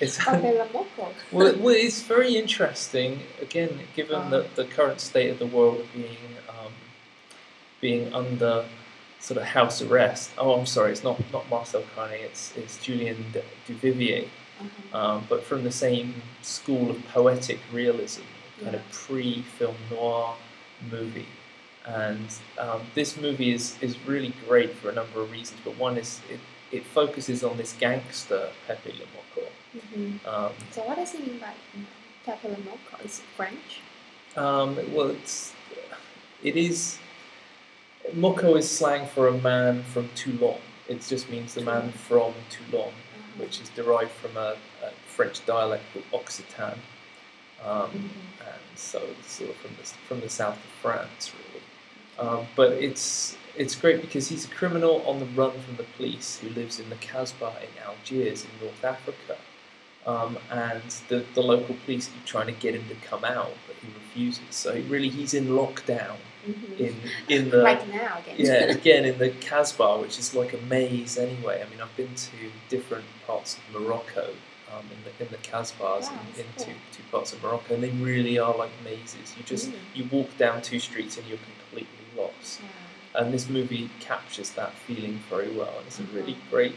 [0.00, 1.08] it's, Pepe Le Moko.
[1.32, 3.20] well, well, it's very interesting.
[3.40, 4.28] Again, given Ah.
[4.28, 6.18] the, the current state of the world being
[6.48, 6.72] um,
[7.80, 8.66] being under
[9.18, 10.30] sort of house arrest.
[10.36, 12.20] Oh, I'm sorry, it's not not Marcel Carné.
[12.22, 13.32] It's it's Julien
[13.66, 14.28] Duvivier,
[14.60, 14.98] Uh-huh.
[14.98, 18.22] um, but from the same school of poetic realism,
[18.62, 20.34] kind of pre-film noir
[20.90, 21.28] movie.
[21.86, 22.26] And
[22.58, 26.20] um, this movie is, is really great for a number of reasons, but one is
[26.30, 26.38] it,
[26.70, 29.48] it focuses on this gangster Pepe Le Moko.
[29.76, 30.26] Mhm.
[30.26, 31.52] Um, So what does he mean by
[32.24, 33.04] Pepe Le Moko?
[33.04, 33.80] Is it French?
[34.36, 35.52] Um, well, it's
[36.42, 36.98] it is.
[38.14, 40.58] Moko is slang for a man from Toulon.
[40.88, 43.42] It just means the man from Toulon, Uh-huh.
[43.42, 46.78] which is derived from a, a French dialect called Occitan,
[47.64, 48.48] um, Mhm.
[48.48, 51.41] and so sort of from the from the south of France, really.
[52.18, 56.38] Um, but it's it's great because he's a criminal on the run from the police
[56.38, 59.36] who lives in the Casbah in Algiers in North Africa.
[60.04, 63.76] Um, and the, the local police keep trying to get him to come out, but
[63.80, 64.42] he refuses.
[64.50, 66.80] So really, he's in lockdown Mhm.
[66.80, 66.94] in
[67.28, 68.34] in the Like now again.
[68.36, 71.62] yeah again in the Casbah, which is like a maze anyway.
[71.64, 72.36] I mean, I've been to
[72.68, 74.30] different parts of Morocco.
[74.72, 75.78] Um, in the in the Casbahs
[76.10, 79.34] Wow, in, in that's two, two parts of Morocco, and they really are like mazes.
[79.36, 79.74] You just Mm.
[79.94, 82.01] you walk down two streets and you're completely
[82.42, 82.60] lost.
[82.60, 83.20] Yeah.
[83.20, 85.74] And this movie captures that feeling very well.
[85.86, 86.50] It's a really Mhm.
[86.50, 86.76] great,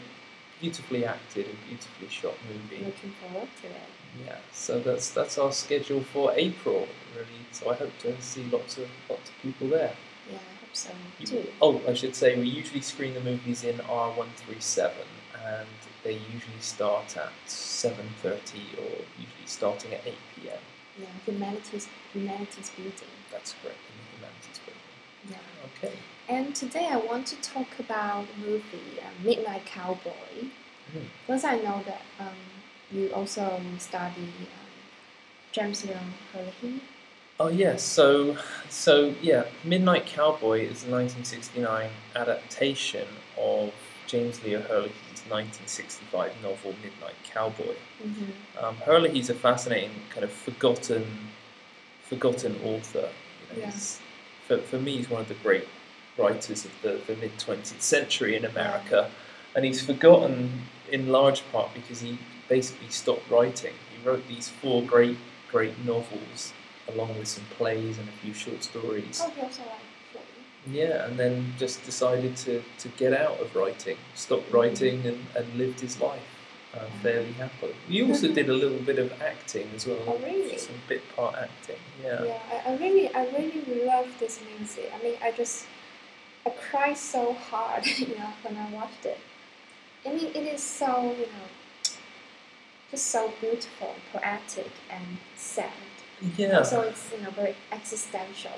[0.61, 2.83] beautifully acted and beautifully shot movie.
[2.85, 3.89] Looking forward to it.
[4.25, 7.41] Yeah, so that's that's our schedule for April, really.
[7.51, 9.95] So I hope to see lots of lots of people there.
[10.31, 10.89] Yeah, I hope so
[11.19, 11.53] You- too.
[11.61, 15.07] Oh, I should say we usually screen the movies in R one three seven,
[15.43, 15.67] and
[16.03, 20.59] they usually start at seven thirty, or usually starting at eight p.m.
[20.97, 23.13] Yeah, humanities humanities building.
[23.31, 24.81] That's correct in the humanities building.
[25.29, 25.37] Yeah.
[25.77, 25.95] Okay.
[26.27, 30.49] And today I want to talk about the movie uh, Midnight Cowboy.
[30.95, 31.05] Mm.
[31.25, 32.35] Because I know that um,
[32.91, 34.71] you also um, study um,
[35.51, 36.81] James Young Herlihy.
[37.37, 38.37] Oh yes, so
[38.69, 43.07] so yeah, Midnight Cowboy is a 1969 adaptation
[43.37, 43.73] of
[44.07, 47.75] James Leo Herlihy's 1965 novel Midnight Cowboy.
[48.01, 48.63] Mm-hmm.
[48.63, 48.77] Um,
[49.29, 51.05] a fascinating kind of forgotten,
[52.03, 53.09] forgotten author.
[53.09, 53.71] You know, Yeah.
[53.71, 53.99] he's,
[54.47, 55.67] for, for me, he's one of the great
[56.17, 59.09] writers of the, the mid 20th century in America,
[59.55, 62.17] and he's forgotten in large part because he
[62.47, 63.73] basically stopped writing.
[63.95, 65.17] He wrote these four great,
[65.51, 66.53] great novels
[66.87, 69.21] along with some plays and a few short stories.
[69.23, 69.79] Oh, he also like
[70.11, 70.21] play.
[70.67, 75.53] Yeah, and then just decided to, to get out of writing, stopped writing, and, and
[75.55, 76.21] lived his life
[76.77, 77.75] uh, fairly happily.
[77.87, 79.99] You also did a little bit of acting as well.
[80.07, 80.57] Oh, really?
[80.57, 82.23] Some bit part acting, yeah.
[82.23, 84.91] Yeah, I, I really, I really love this music.
[84.97, 85.65] I mean, I just,
[86.45, 89.19] I cried so hard, you know, when I watched it.
[90.05, 91.47] I mean, it is so, you know,
[92.91, 95.71] just so beautiful, poetic, and sad.
[96.37, 96.61] Yeah.
[96.63, 98.51] So it's, you know, very existential.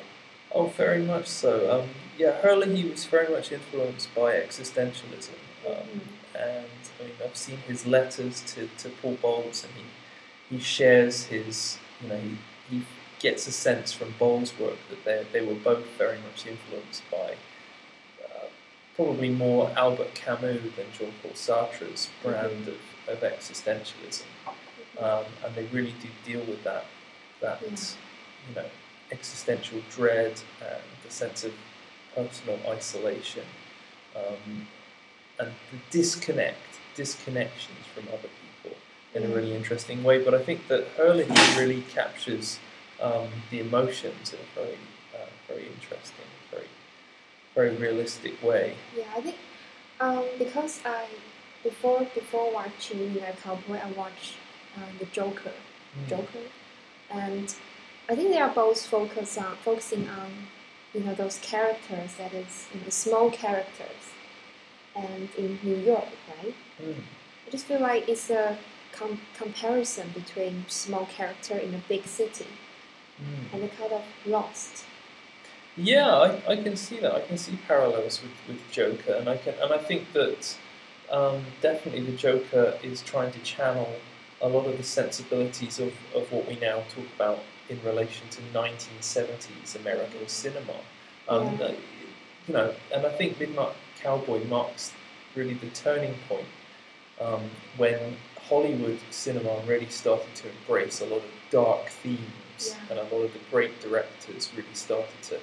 [0.53, 1.81] Oh, very much so.
[1.81, 5.29] Um, yeah, Herlihy he was very much influenced by existentialism.
[5.67, 6.01] Um, Mhm.
[6.39, 11.77] And mean, I've seen his letters to, to Paul Bowles, and he, he shares his,
[12.01, 12.37] you know, he,
[12.69, 12.83] he
[13.19, 17.35] gets a sense from Bowles' work that they, they were both very much influenced by
[18.25, 18.47] uh,
[18.95, 22.77] probably more Albert Camus than Jean Paul Sartre's brand of,
[23.07, 24.23] of existentialism.
[24.99, 26.85] Um, and they really do deal with that,
[27.41, 28.65] that you know,
[29.11, 31.53] existential dread and the sense of
[32.15, 33.43] personal isolation
[34.15, 34.67] um,
[35.39, 36.57] and the disconnect,
[36.97, 38.77] disconnections from other people
[39.13, 40.23] in a really interesting way.
[40.23, 42.59] But I think that Herlihy really captures
[43.01, 44.77] um, the emotions in a very,
[45.15, 46.67] uh, very interesting, very,
[47.55, 48.75] very realistic way.
[48.97, 49.37] Yeah, I think
[49.99, 51.05] um, because I
[51.63, 54.33] before before watching you know Cowboy, I watched
[54.75, 55.53] um, the Joker,
[55.97, 56.09] Mm.
[56.09, 56.45] Joker,
[57.09, 57.55] and
[58.09, 60.29] I think they are both focus on focusing on
[60.93, 64.06] you know those characters that is you know, small characters,
[64.97, 66.07] and in New York,
[66.43, 66.55] right?
[66.81, 66.95] Mm.
[67.47, 68.57] I just feel like it's a
[68.91, 72.47] com- comparison between small character in a big city
[73.21, 73.53] Mm.
[73.53, 74.85] and a kind of lost.
[75.75, 77.13] Yeah, I, I can see that.
[77.15, 80.55] I can see parallels with, with Joker, and I can and I think that
[81.11, 83.89] um, definitely the Joker is trying to channel
[84.41, 87.39] a lot of the sensibilities of, of what we now talk about
[87.69, 90.73] in relation to 1970s American cinema.
[91.27, 91.71] Um, Yeah.
[92.47, 93.73] You know, and I think Midnight
[94.07, 94.93] Cowboy marks
[95.35, 96.45] really the turning point
[97.19, 97.41] um,
[97.75, 98.15] when
[98.47, 102.21] Hollywood cinema really started to embrace a lot of dark themes,
[102.59, 102.75] Yeah.
[102.89, 105.39] and a lot of the great directors really started to,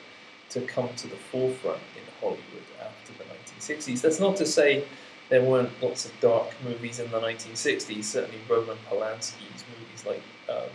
[0.49, 4.01] to come to the forefront in Hollywood after the 1960s.
[4.01, 4.85] That's not to say
[5.29, 8.03] there weren't lots of dark movies in the 1960s.
[8.05, 10.71] Certainly, Roman Polanski's movies like um,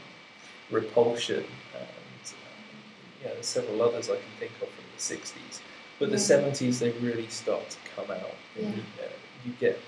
[0.69, 5.61] Repulsion and um, yeah, there's several others I can think of from the 60s.
[5.99, 8.35] But the 70s, they really start to come out.
[8.55, 8.67] Yeah.
[8.69, 9.07] you, uh,
[9.45, 9.79] you get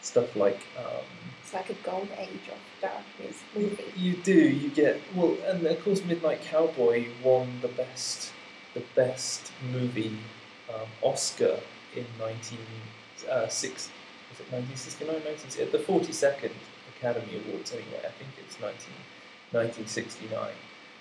[0.00, 0.60] stuff like.
[0.76, 1.04] Um,
[1.42, 3.04] It's like a gold age of dark
[3.54, 3.84] movie.
[3.96, 4.32] you do.
[4.34, 8.32] You get well, and of course, Midnight Cowboy won the best,
[8.74, 10.18] the best movie
[10.74, 11.60] um, Oscar
[11.94, 12.66] in nineteen
[13.30, 13.88] uh, six.
[14.30, 15.22] Was it 1969?
[15.24, 16.54] 19, the forty second
[16.96, 17.70] Academy Awards.
[17.72, 18.74] Anyway, I think it's 19,
[19.52, 20.50] 1969.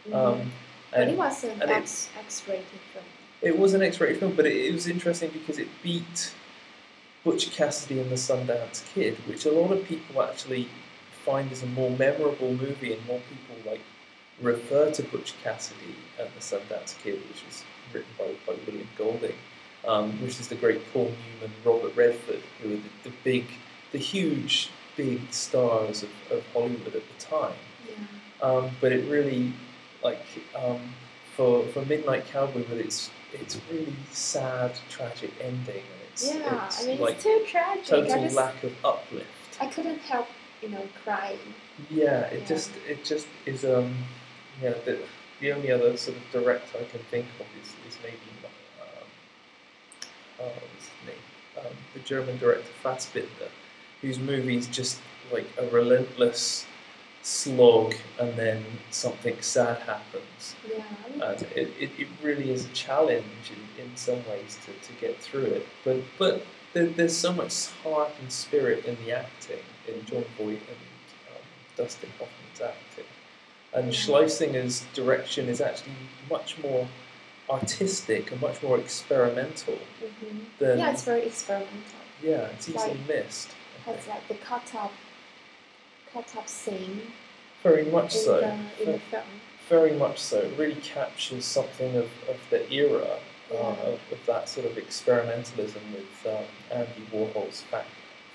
[0.09, 0.14] Mhm.
[0.16, 0.51] Um,
[0.91, 3.05] but it was an X X rated film.
[3.42, 6.34] It was an X-rated film, but it, it was interesting because it beat
[7.24, 10.68] Butch Cassidy and the Sundance Kid, which a lot of people actually
[11.26, 13.82] find as a more memorable movie, and more people like
[14.42, 17.64] refer to Butch Cassidy and the Sundance Kid, which was
[17.94, 19.36] written by, by William Golding,
[19.88, 23.46] um, which is the great Paul Newman, Robert Redford, who were the, the big,
[23.92, 27.54] the huge, big stars of, of Hollywood at the time.
[27.88, 28.48] Yeah.
[28.48, 29.54] Um, but it really,
[30.04, 30.26] like,
[30.56, 30.80] um,
[31.36, 35.84] for for Midnight Cowboy with its its really sad, tragic ending.
[35.84, 37.86] And it's, Yeah, it's I mean like it's too tragic.
[37.86, 39.28] total I just lack of uplift.
[39.60, 40.28] I couldn't help,
[40.62, 41.40] you know, crying.
[41.90, 42.46] Yeah, it Yeah.
[42.48, 43.96] just it just is um
[44.62, 45.00] yeah the,
[45.40, 49.08] the only other sort of director I can think of is, is maybe um,
[50.40, 53.50] oh, what's his name um, the German director Fassbinder
[54.02, 55.00] whose movies just
[55.32, 56.66] like a relentless
[57.24, 60.84] slog and then something sad happens Yeah.
[61.24, 65.20] And it, it, it really is a challenge in, in some ways to, to get
[65.20, 70.04] through it but but there, there's so much heart and spirit in the acting in
[70.06, 70.82] Jon Voight and
[71.30, 71.42] um,
[71.76, 73.06] Dustin Hoffman's acting
[73.74, 75.94] and Schlesinger's direction is actually
[76.30, 76.88] much more
[77.50, 80.40] artistic and much more experimental mhm.
[80.60, 82.00] than yeah, it's very experimental.
[82.24, 83.50] yeah, it's easily Like- missed
[83.86, 84.16] I Has think.
[84.16, 84.92] like the cut up,
[86.14, 87.01] cut up scene
[87.64, 89.24] very much in so the in the film.
[89.70, 90.39] very much so.
[90.39, 93.20] It really captures something of, of the era
[93.51, 97.86] uh, of, of that sort of experimentalism with um, Andy Warhol's fac-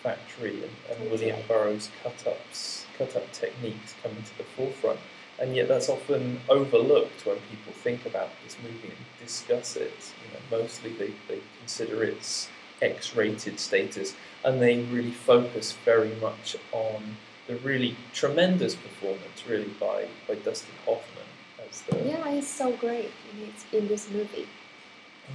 [0.03, 5.01] factory and, and William Burroughs cut ups, cut up techniques coming to the forefront.
[5.39, 10.13] And yet, that's often overlooked when people think about this movie and discuss it.
[10.25, 12.49] You know, mostly they, they consider its
[12.81, 14.15] X-rated status,
[14.45, 17.17] and they really focus very much on
[17.47, 21.25] the really tremendous performance, really by, by Dustin Hoffman
[21.69, 24.49] as the Yeah, he's so great in this, in this movie.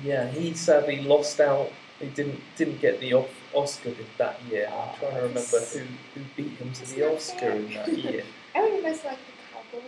[0.03, 0.27] yeah.
[0.29, 1.71] He sadly lost out.
[1.99, 4.67] He didn't didn't get the off, Oscar that year.
[4.73, 5.79] I'm trying to remember who,
[6.15, 7.51] who beat him to the Oscar fair.
[7.51, 8.23] in that year.
[8.55, 9.87] I remember it's like the cowboy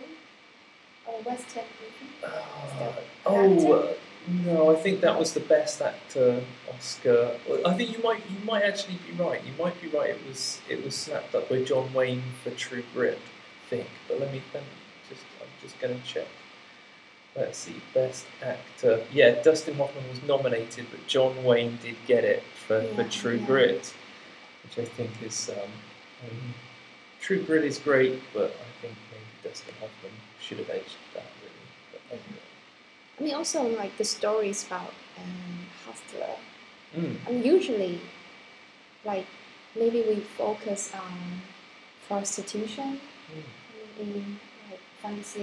[1.06, 2.12] or western movie.
[2.22, 3.02] Uh, Actor?
[3.26, 3.92] oh uh,
[4.26, 7.36] no, I think that was the best actor Oscar.
[7.66, 9.42] I think you might you might actually be right.
[9.44, 10.10] You might be right.
[10.10, 13.86] It was it was snapped up by John Wayne for True Grit, I think.
[14.08, 14.68] But let me, let me
[15.08, 16.26] just I'm just going to check.
[17.36, 19.02] Let's see, best actor.
[19.12, 23.46] Yeah, Dustin Hoffman was nominated, but John Wayne did get it for, for True yeah.
[23.46, 23.92] Grit,
[24.62, 25.70] which I think is um,
[26.30, 26.54] um,
[27.20, 31.66] True Grit is great, but I think maybe Dustin Hoffman should have edged that really.
[31.92, 32.43] But anyway.
[33.18, 36.34] I mean, also like the stories about um, hustler.
[36.96, 37.16] Mm.
[37.26, 38.00] I mean, usually,
[39.04, 39.26] like
[39.76, 41.42] maybe we focus on
[42.08, 43.00] prostitution
[43.34, 44.00] Mm.
[44.02, 44.38] in
[44.70, 45.40] like Fantasy.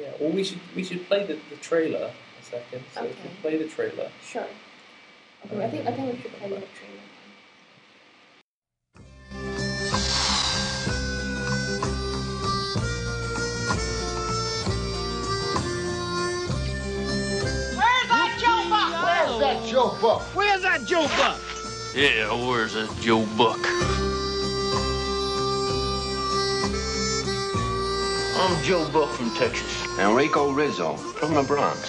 [0.00, 2.10] Yeah, or we should we should play the, the trailer
[2.40, 2.82] a second.
[2.94, 3.36] So if we Okay.
[3.42, 4.10] play the trailer.
[4.22, 4.46] Sure.
[5.46, 7.03] Okay, I think I think we should play the trailer.
[19.74, 20.22] Joe Buck?
[20.36, 21.40] Where's that Joe Buck?
[21.96, 23.58] Yeah, where's that Joe Buck?
[28.38, 29.98] I'm Joe Buck from Texas.
[29.98, 31.88] And Rico Rizzo from the Bronx.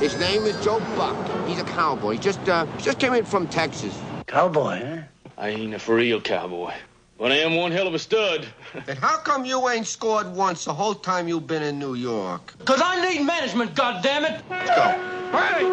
[0.00, 1.46] His name is Joe Buck.
[1.46, 2.14] He's a cowboy.
[2.14, 3.96] He just uh, just came in from Texas.
[4.26, 5.02] Cowboy, huh?
[5.36, 6.72] I ain't a for real cowboy,
[7.18, 8.46] but I am one hell of a stud.
[8.86, 12.54] And how come you ain't scored once the whole time you've been in New York?
[12.64, 14.42] Cause I need management, goddammit!
[14.48, 15.18] Let's go.
[15.36, 15.64] Hey,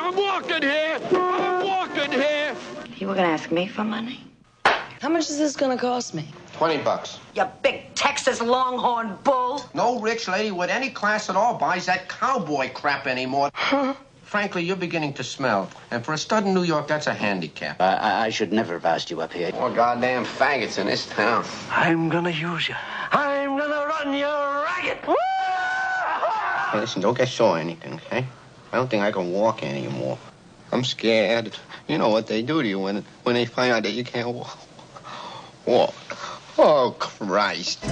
[0.00, 0.98] I'm walking here.
[1.12, 2.56] I'm walking here.
[2.96, 4.24] You were gonna ask me for money?
[4.64, 6.28] How much is this gonna cost me?
[6.54, 7.18] Twenty bucks.
[7.34, 9.64] You big Texas longhorn bull!
[9.74, 13.50] No rich lady with any class at all buys that cowboy crap anymore.
[14.34, 15.70] Frankly, you're beginning to smell.
[15.92, 17.80] And for a stud in New York, that's a handicap.
[17.80, 19.52] I, I, I should never have asked you up here.
[19.52, 21.44] More goddamn faggots in this town.
[21.70, 22.74] I'm gonna use you.
[23.12, 24.98] I'm gonna run you ragged!
[26.72, 28.26] Hey, listen, don't get sore or anything, okay?
[28.72, 30.18] I don't think I can walk anymore.
[30.72, 31.56] I'm scared.
[31.86, 34.30] You know what they do to you when when they find out that you can't
[34.30, 34.58] walk.
[35.64, 35.94] Walk.
[36.58, 37.84] Oh Christ.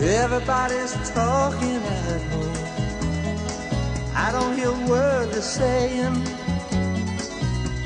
[0.00, 2.29] Everybody's talking at home.
[4.22, 6.16] I don't hear a word they're saying,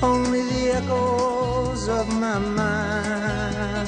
[0.03, 3.85] only the echoes of my mind.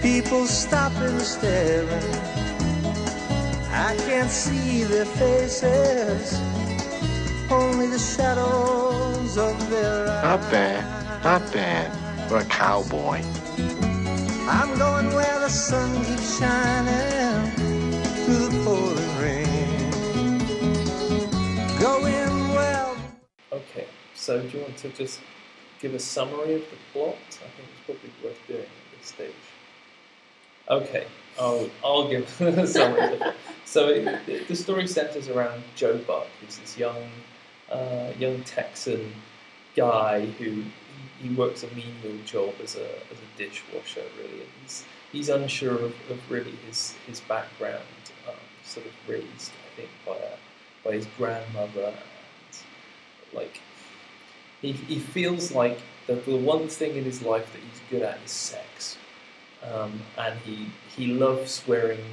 [0.00, 2.14] People stopping, staring.
[3.88, 6.34] I can't see their faces,
[7.50, 10.24] only the shadows of their eyes.
[10.24, 11.24] Not bad.
[11.24, 11.86] Not bad.
[12.28, 13.22] For a cowboy.
[14.56, 17.17] I'm going where the sun keeps shining
[18.28, 19.88] through the pouring rain.
[21.80, 22.94] Going well.
[23.50, 25.20] Okay, so do you want to just
[25.80, 27.16] give a summary of the plot?
[27.30, 29.32] I think it's probably worth doing at this stage.
[30.68, 31.06] Okay,
[31.40, 33.34] I'll, I'll give a summary of the plot.
[33.64, 37.08] So it, the- story centers around Joe Buck, who's this young,
[37.72, 39.10] uh, young Texan
[39.74, 40.64] guy who
[41.22, 45.74] he, works a menial job as a as a dishwasher really, and he's he's unsure
[45.74, 47.84] of, of really his his background,
[48.68, 50.36] sort of raised I think by a,
[50.84, 53.60] by his grandmother, and like
[54.62, 58.18] he he feels like that the one thing in his life that he's good at
[58.24, 58.96] is sex,
[59.72, 60.66] um, and he
[60.96, 62.04] he loves wearing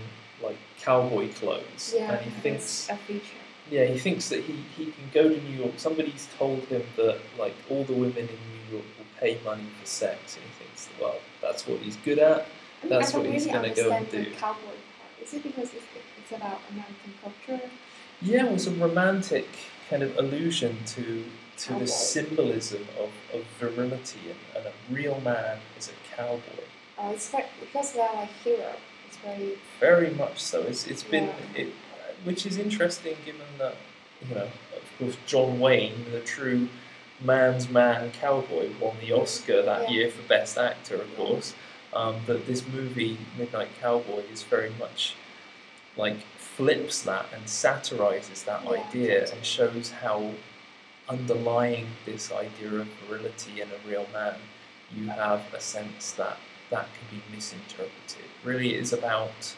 [0.43, 3.23] like cowboy clothes, Yeah, and he thinks a feature.
[3.71, 5.73] yeah, he thinks that he, he can go to New York.
[5.77, 9.85] Somebody's told him that like all the women in New York will pay money for
[9.87, 12.41] sex, and he thinks, well, that's what he's good at.
[12.83, 14.31] I mean, That's what he's really gonna go and do.
[14.37, 14.59] cowboy.
[15.21, 15.85] Is it because it's,
[16.17, 17.69] it's about American culture?
[18.21, 19.47] Yeah, it was a romantic
[19.89, 21.25] kind of allusion to
[21.57, 21.79] to Cowboy.
[21.79, 26.41] the symbolism of, of virility and, and a real man is a cowboy.
[26.97, 28.73] Uh, it's quite, because they're like hero.
[29.07, 30.61] It's very Very much so.
[30.63, 31.61] It's it's been Yeah.
[31.61, 31.73] it,
[32.25, 33.75] which is interesting given that
[34.27, 34.43] you know
[34.75, 36.67] of course John Wayne, the true
[37.21, 39.89] man's man cowboy, won the Oscar that Yeah.
[39.95, 41.53] year for best actor, of course.
[41.95, 45.15] Um, but this movie Midnight Cowboy is very much
[45.95, 50.31] like flips that and satirizes that Yeah, idea and shows how
[51.07, 54.35] underlying this idea of virility in a real man,
[54.93, 56.37] you have a sense that
[56.69, 58.25] that can be misinterpreted.
[58.43, 59.55] Really, it is about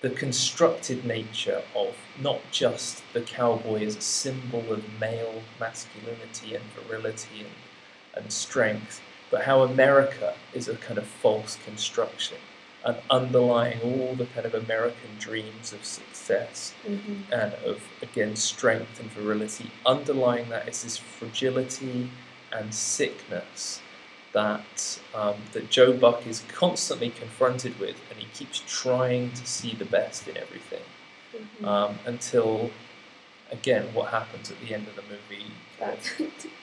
[0.00, 6.64] the constructed nature of not just the cowboy as a symbol of male masculinity and
[6.76, 9.00] virility and, and strength,
[9.34, 12.38] but how America is a kind of false construction
[12.84, 17.32] and underlying all the kind of American dreams of success mm-hmm.
[17.32, 19.72] and of again strength and virility.
[19.84, 22.12] Underlying that is this fragility
[22.52, 23.82] and sickness
[24.32, 29.74] that um, that Joe Buck is constantly confronted with, and he keeps trying to see
[29.74, 30.86] the best in everything
[31.34, 31.64] Mm-hmm.
[31.64, 32.70] um, until
[33.50, 35.50] again what happens at the end of the movie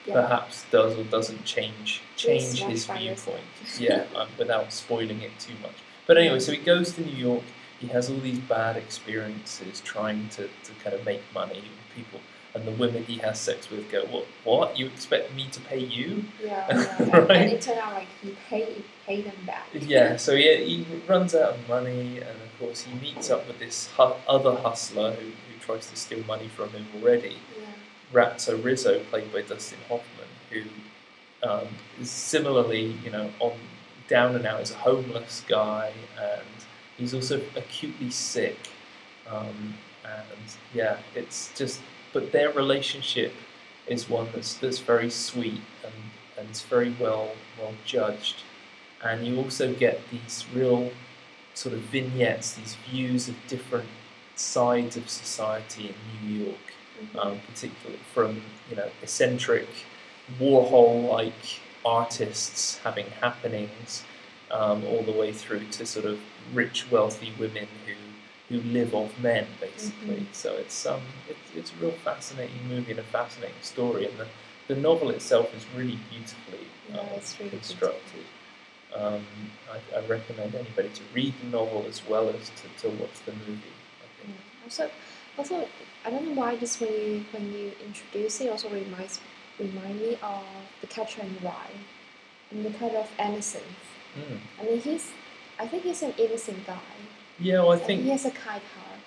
[0.04, 0.14] Yeah.
[0.14, 3.36] perhaps does or doesn't change change Yes, his watch by yourself.
[3.78, 4.04] viewpoint.
[4.14, 5.76] yeah, um, without spoiling it too much.
[6.08, 7.44] But anyway, so he goes to New York.
[7.78, 11.58] He has all these bad experiences trying to, to kind of make money.
[11.58, 12.20] And people
[12.54, 14.26] and the women he has sex with go, "What?
[14.42, 14.78] What?
[14.78, 17.30] You expect me to pay you?" Yeah, yeah, and, Right.
[17.30, 19.66] and it turned out like he paid pay them back.
[19.72, 20.16] Yeah.
[20.16, 23.88] So he, he runs out of money, and of course he meets up with this
[23.96, 27.36] hu- other hustler who, who tries to steal money from him already.
[28.12, 30.62] Ratso Rizzo, played by Dustin Hoffman, who
[31.48, 31.68] um,
[32.00, 33.52] is similarly, you know, on
[34.08, 36.46] down and out as a homeless guy, and
[36.96, 38.58] he's also acutely sick.
[39.28, 41.80] Um, and yeah, it's just,
[42.12, 43.32] but their relationship
[43.86, 45.92] is one that's that's very sweet and
[46.38, 48.36] and it's very well well judged.
[49.02, 50.92] And you also get these real
[51.54, 53.88] sort of vignettes, these views of different
[54.36, 56.71] sides of society in New York
[57.18, 59.68] um, particularly from you know eccentric
[60.40, 64.04] Warhol-like artists having happenings,
[64.50, 66.20] um, all the way through to sort of
[66.54, 67.94] rich, wealthy women who
[68.48, 70.26] who live off men, basically.
[70.32, 74.26] So it's um it's, it's a real fascinating movie and a fascinating story, and the,
[74.68, 77.06] the novel itself is really beautifully Yeah, um,
[77.38, 78.24] really constructed.
[78.94, 79.24] Um,
[79.70, 83.32] I, I recommend anybody to read the novel as well as to, to watch the
[83.32, 83.76] movie.
[84.02, 84.36] I think.
[84.36, 84.64] Yeah.
[84.64, 84.90] Also,
[85.38, 85.66] also,
[86.04, 89.20] I don't know why this when you when you introduce it also reminds
[89.58, 90.44] remind me of
[90.80, 91.76] the Catcher in the Rye,
[92.50, 93.64] and the kind of innocence.
[94.16, 94.38] Mm.
[94.60, 95.10] I mean, he's
[95.58, 96.80] I think he's an innocent guy.
[97.38, 99.00] Yeah, well, I and think he has a kind heart,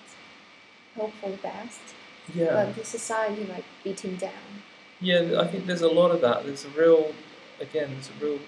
[0.96, 1.80] hope for the best.
[2.34, 2.52] yeah.
[2.52, 4.62] But the society like beat him down.
[5.00, 6.44] Yeah, I think there's a lot of that.
[6.44, 7.12] There's a real,
[7.60, 8.38] again, there's a real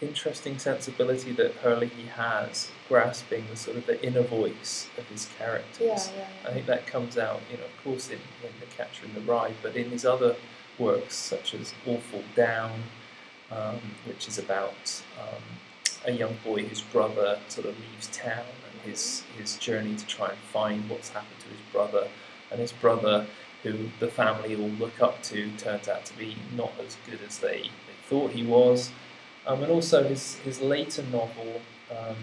[0.00, 6.10] interesting sensibility that Herlihy has, grasping the sort of the inner voice of his characters.
[6.14, 9.06] Yeah, yeah, I think that comes out, you know, of course, in, in The Catcher
[9.06, 10.36] in the Rye, but in his other
[10.78, 12.82] works, such as All Fall Down,
[13.50, 15.42] um, which is about um,
[16.04, 20.28] a young boy whose brother sort of leaves town and his, his journey to try
[20.28, 22.08] and find what's happened to his brother.
[22.50, 23.26] And his brother,
[23.62, 27.38] who the family all look up to, turns out to be not as good as
[27.38, 28.90] they, they thought he was.
[29.46, 32.16] Um, and also his, his later novel, um,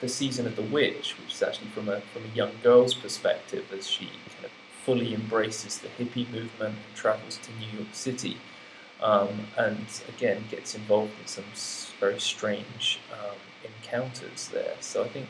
[0.00, 3.66] The Season of the Witch, which is actually from a, from a young girl's perspective
[3.76, 4.50] as she kind of
[4.84, 8.38] fully embraces the hippie movement and travels to New York City.
[9.02, 11.44] Um, and again, gets involved in some
[12.00, 14.76] very strange um, encounters there.
[14.80, 15.26] So I think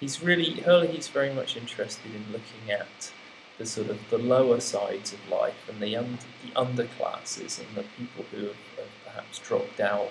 [0.00, 3.12] he's really, Herlihy, he's very much interested in looking at
[3.56, 7.84] the sort of the lower sides of life and the, un- the underclasses and the
[7.96, 10.10] people who have, have perhaps dropped out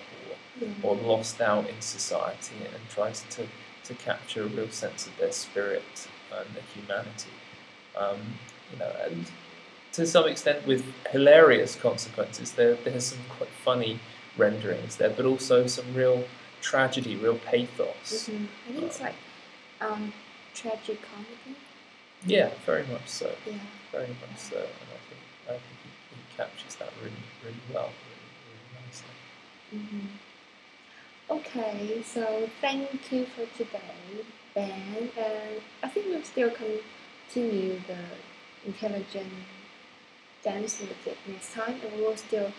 [0.61, 3.47] or or lost out in society and tries to,
[3.83, 7.31] to capture a real sense of their spirit and their humanity.
[7.97, 8.19] Um,
[8.71, 9.25] you know, and
[9.93, 12.51] to some extent with hilarious consequences.
[12.51, 13.99] There, there's some quite funny
[14.37, 16.25] renderings there, but also some real
[16.61, 18.29] tragedy, real pathos.
[18.29, 18.47] Mhm.
[18.67, 19.15] I think it's like
[19.81, 20.13] um,
[20.53, 21.57] tragic comedy.
[22.25, 23.31] Yeah, very much so.
[23.45, 23.53] Yeah.
[23.91, 24.57] Very much so.
[24.57, 29.15] And I think I think he, he captures that really, really well, really, really nicely.
[29.71, 30.26] hmm
[31.29, 34.23] Okay, so thank you for today,
[34.55, 35.09] Ben.
[35.17, 37.97] And I think we'll still continue the
[38.65, 39.33] intelligent
[40.41, 42.53] dance music next time, and we will still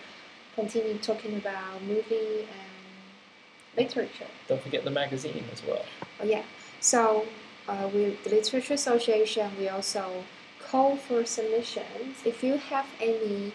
[0.55, 4.27] continue talking about movie and literature.
[4.49, 5.85] Don't forget the magazine as well.
[6.21, 6.43] Oh, yeah.
[6.81, 7.27] So
[7.69, 10.25] uh, with the Literature Association, we also
[10.61, 12.19] call for submissions.
[12.27, 13.53] If you have any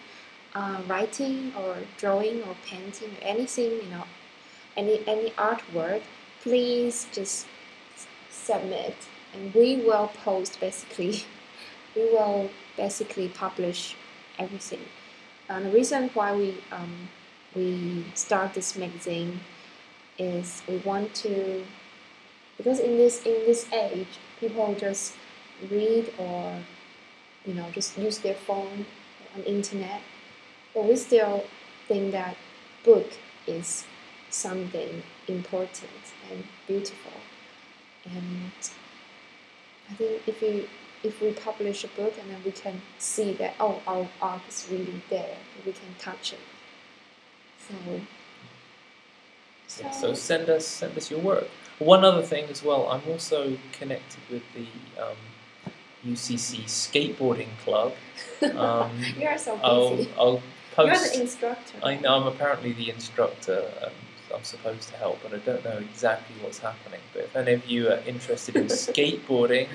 [0.56, 4.04] uh, writing or drawing or painting or anything, you know,
[4.76, 6.02] any any artwork,
[6.42, 7.46] please just
[8.30, 8.96] submit,
[9.32, 10.60] and we will post.
[10.60, 11.24] Basically,
[11.96, 13.96] we will basically publish
[14.38, 14.80] everything.
[15.48, 17.08] And the reason why we um,
[17.54, 19.40] we start this magazine
[20.18, 21.64] is we want to
[22.56, 25.14] because in this in this age people just
[25.70, 26.58] read or
[27.44, 28.86] you know just use their phone
[29.34, 30.00] on internet
[30.72, 31.44] but we still
[31.88, 32.36] think that
[32.84, 33.10] book
[33.46, 33.84] is
[34.34, 37.12] something important and beautiful
[38.04, 38.52] and
[39.90, 40.68] i think if we
[41.02, 44.66] if we publish a book and then we can see that oh our art is
[44.70, 46.40] really there we can touch it
[47.68, 47.74] so
[49.80, 51.48] Yeah, so send us send us your work.
[51.78, 54.66] One other thing as well, I'm also connected with the
[55.02, 55.16] um,
[56.06, 57.92] UCC skateboarding club.
[58.42, 60.42] Um, you are so I'll, busy I'll
[60.74, 60.88] Post.
[60.92, 63.60] you're the instructor I know I'm apparently the instructor.
[63.82, 63.92] Um,
[64.34, 67.00] I'm supposed to help, but I don't know exactly what's happening.
[67.12, 69.68] But if any of you are interested in skateboarding,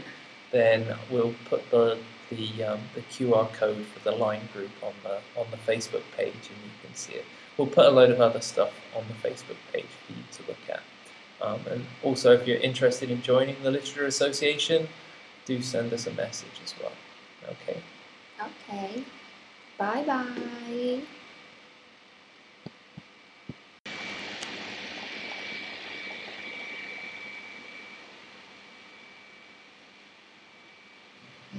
[0.51, 1.97] then we'll put the
[2.29, 6.33] the, um, the QR code for the line group on the on the Facebook page,
[6.33, 7.25] and you can see it.
[7.57, 10.69] We'll put a load of other stuff on the Facebook page for you to look
[10.69, 10.81] at.
[11.41, 14.87] Um, and also, if you're interested in joining the Literature Association,
[15.45, 16.91] do send us a message as well.
[17.49, 17.81] Okay.
[18.39, 19.03] Okay.
[19.77, 21.01] Bye bye.